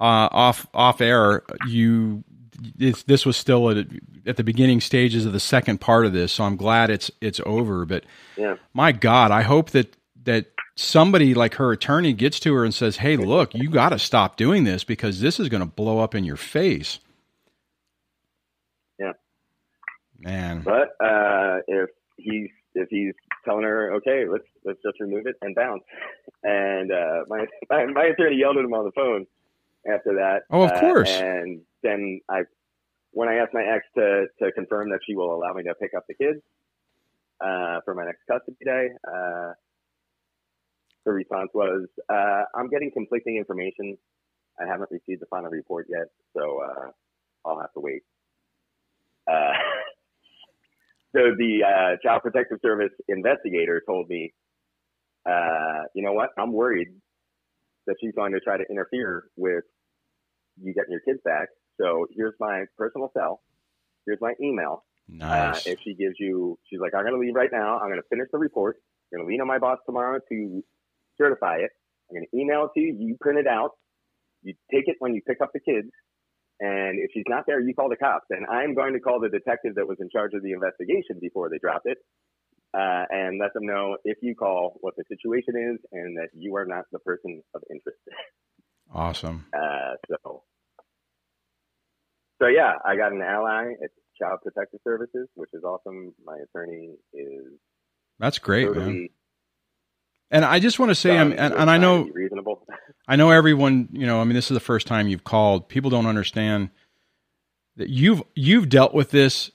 [0.00, 2.24] uh, off off air, you
[2.76, 3.86] this, this was still at,
[4.26, 7.40] at, the beginning stages of the second part of this, so I'm glad it's it's
[7.44, 7.84] over.
[7.84, 8.04] But
[8.36, 8.56] yeah.
[8.72, 10.46] my God, I hope that that
[10.76, 14.36] somebody like her attorney gets to her and says, "Hey, look, you got to stop
[14.36, 16.98] doing this because this is going to blow up in your face."
[18.98, 19.12] Yeah,
[20.18, 20.62] man.
[20.62, 23.14] But uh, if he's if he's
[23.44, 25.82] telling her, "Okay, let's let's just remove it and bounce,"
[26.42, 29.26] and uh, my, my my attorney yelled at him on the phone
[29.86, 30.42] after that.
[30.50, 31.10] Oh, of course.
[31.10, 32.42] Uh, and then I,
[33.12, 35.92] when I asked my ex to, to confirm that she will allow me to pick
[35.94, 36.40] up the kids
[37.40, 38.88] uh, for my next custody day,
[41.04, 43.96] the response was, uh, I'm getting conflicting information.
[44.60, 46.90] I haven't received the final report yet, so uh,
[47.44, 48.02] I'll have to wait.
[49.28, 49.52] Uh,
[51.16, 54.32] so the uh, Child Protective Service investigator told me,
[55.28, 56.30] uh, you know what?
[56.38, 56.88] I'm worried
[57.86, 59.64] that she's going to try to interfere with
[60.62, 61.48] you getting your kids back.
[61.80, 63.42] So here's my personal cell.
[64.06, 64.84] Here's my email.
[65.08, 65.66] Nice.
[65.66, 67.78] Uh, if she gives you, she's like, I'm going to leave right now.
[67.78, 68.76] I'm going to finish the report.
[69.12, 70.64] I'm going to lean on my boss tomorrow to
[71.20, 71.70] certify it.
[72.10, 72.96] I'm going to email it to you.
[72.98, 73.70] You print it out.
[74.42, 75.88] You take it when you pick up the kids.
[76.60, 78.26] And if she's not there, you call the cops.
[78.30, 81.48] And I'm going to call the detective that was in charge of the investigation before
[81.50, 81.98] they dropped it.
[82.72, 86.56] Uh, and let them know if you call what the situation is and that you
[86.56, 87.98] are not the person of interest.
[88.92, 89.46] awesome.
[89.56, 90.42] Uh, so,
[92.42, 93.90] so yeah, I got an ally at
[94.20, 96.14] Child Protective Services, which is awesome.
[96.24, 97.46] My attorney is
[98.18, 99.08] That's great, totally man.
[100.34, 102.66] And I just want to say, I'm, and, and I know reasonable.
[103.08, 105.68] I know everyone, you know, I mean, this is the first time you've called.
[105.68, 106.70] People don't understand
[107.76, 109.52] that you've you've dealt with this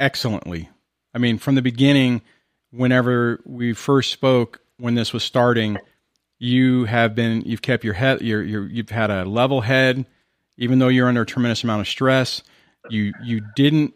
[0.00, 0.70] excellently.
[1.12, 2.22] I mean, from the beginning,
[2.70, 5.76] whenever we first spoke, when this was starting,
[6.38, 10.06] you have been you've kept your head you've had a level head,
[10.56, 12.42] even though you're under a tremendous amount of stress.
[12.88, 13.92] You you didn't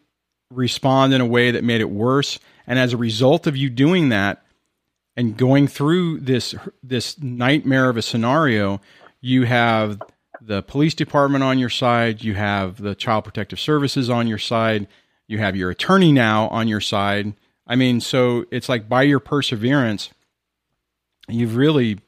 [0.51, 4.11] respond in a way that made it worse, and as a result of you doing
[4.11, 4.43] that,
[5.17, 8.81] and going through this this nightmare of a scenario,
[9.21, 10.01] you have
[10.41, 14.87] the police department on your side, you have the child protective services on your side,
[15.27, 17.33] you have your attorney now on your side.
[17.67, 20.11] I mean, so it's like by your perseverance,
[21.29, 22.01] you've really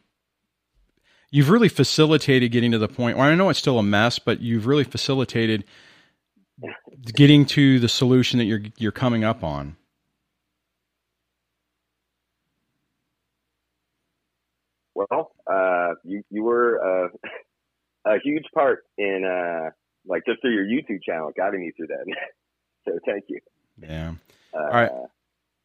[1.31, 4.41] you've really facilitated getting to the point where I know it's still a mess, but
[4.41, 5.65] you've really facilitated
[7.15, 9.77] getting to the solution that you're you're coming up on.
[14.95, 17.09] Well, uh, you you were uh,
[18.11, 19.71] a huge part in uh,
[20.07, 22.05] like just through your YouTube channel, guiding me through that.
[22.87, 23.41] so thank you.
[23.81, 24.15] Yeah.
[24.55, 24.91] Uh, All right.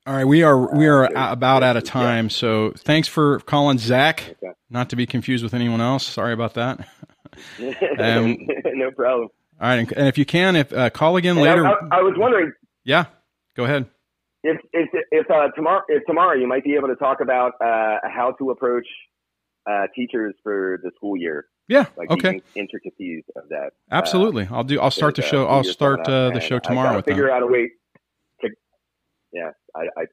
[0.05, 2.29] All right, we are we are Uh, about out of time.
[2.29, 4.35] So thanks for calling Zach.
[4.43, 4.53] Okay.
[4.69, 6.05] Not to be confused with anyone else.
[6.05, 6.87] Sorry about that.
[7.99, 9.29] Um, no problem.
[9.59, 11.65] All right, and, if you can, if uh, call again And I, later.
[11.65, 12.51] I, I was wondering
[12.83, 13.05] yeah,
[13.55, 13.87] go ahead.
[14.43, 17.97] if if if uh, tomorrow if tomorrow you might be able to talk about uh,
[18.03, 18.85] how to approach
[19.69, 23.71] uh, teachers for the school year, Yeah, like okay, intricacies of that.
[23.91, 24.47] absolutely.
[24.51, 24.79] I'll do.
[24.79, 25.45] I'll start the show.
[25.47, 27.33] uh, I'll start uh, the show tomorrow with figure them.
[27.35, 27.71] out a way
[28.41, 28.49] to.
[29.31, 30.05] Yeah, I I,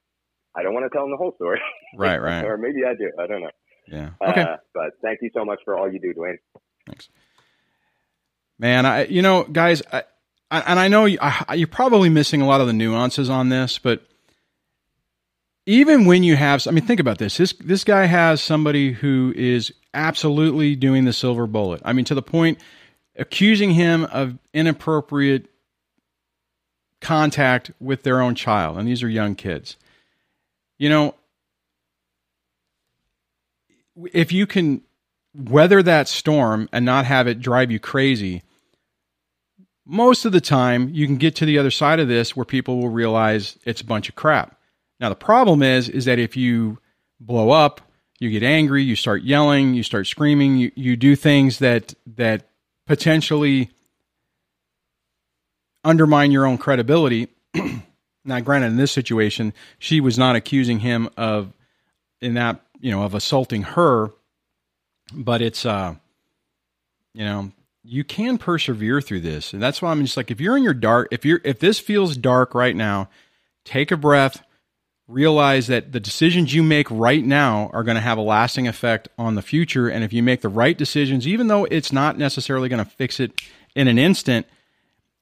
[0.56, 1.60] I don't want to tell them the whole story,
[1.96, 2.44] Right, right.
[2.44, 3.10] or maybe I do.
[3.18, 3.50] I don't know.
[3.88, 4.10] Yeah.
[4.30, 4.42] Okay.
[4.42, 6.38] Uh, but thank you so much for all you do, Duane.
[6.86, 7.08] Thanks.
[8.58, 10.04] Man, I you know, guys, I,
[10.50, 13.48] I and I know you, I, you're probably missing a lot of the nuances on
[13.48, 14.02] this, but
[15.66, 17.36] even when you have, I mean, think about this.
[17.36, 21.82] This this guy has somebody who is absolutely doing the silver bullet.
[21.84, 22.58] I mean, to the point
[23.16, 25.46] accusing him of inappropriate
[27.00, 29.76] contact with their own child, and these are young kids.
[30.78, 31.14] You know,
[34.12, 34.82] if you can
[35.34, 38.42] weather that storm and not have it drive you crazy,
[39.84, 42.78] most of the time you can get to the other side of this where people
[42.78, 44.56] will realize it's a bunch of crap.
[45.00, 46.78] Now the problem is is that if you
[47.18, 47.80] blow up,
[48.18, 52.48] you get angry, you start yelling, you start screaming, you, you do things that that
[52.86, 53.70] potentially
[55.82, 57.28] undermine your own credibility.
[58.24, 61.52] now granted in this situation, she was not accusing him of
[62.20, 64.10] in that, you know, of assaulting her,
[65.12, 65.94] but it's uh
[67.14, 67.50] you know
[67.82, 70.74] you can persevere through this and that's why i'm just like if you're in your
[70.74, 73.08] dark if you're if this feels dark right now
[73.64, 74.42] take a breath
[75.10, 79.08] realize that the decisions you make right now are going to have a lasting effect
[79.18, 82.68] on the future and if you make the right decisions even though it's not necessarily
[82.68, 83.32] going to fix it
[83.74, 84.46] in an instant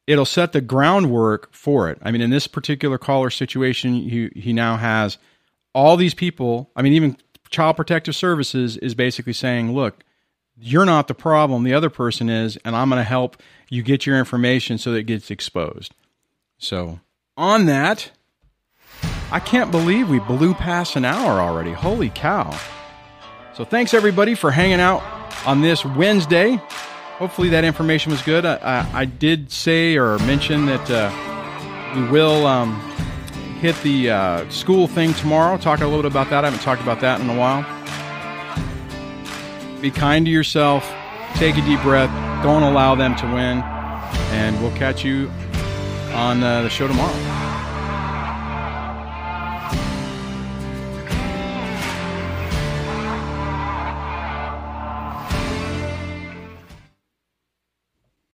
[0.07, 1.99] it'll set the groundwork for it.
[2.03, 5.19] I mean in this particular caller situation he, he now has
[5.75, 7.17] all these people i mean even
[7.51, 10.05] child protective services is basically saying look
[10.57, 14.07] you're not the problem the other person is and i'm going to help you get
[14.07, 15.95] your information so that it gets exposed.
[16.59, 17.01] So
[17.37, 18.11] on that
[19.33, 22.57] i can't believe we blew past an hour already holy cow
[23.55, 25.03] so thanks everybody for hanging out
[25.47, 26.61] on this wednesday
[27.19, 32.09] hopefully that information was good i, I, I did say or mention that uh, we
[32.11, 32.81] will um,
[33.61, 36.83] hit the uh, school thing tomorrow talk a little bit about that i haven't talked
[36.83, 37.65] about that in a while
[39.81, 40.93] be kind to yourself.
[41.35, 42.11] Take a deep breath.
[42.43, 43.63] Don't allow them to win.
[44.33, 45.31] And we'll catch you
[46.13, 47.28] on uh, the show tomorrow.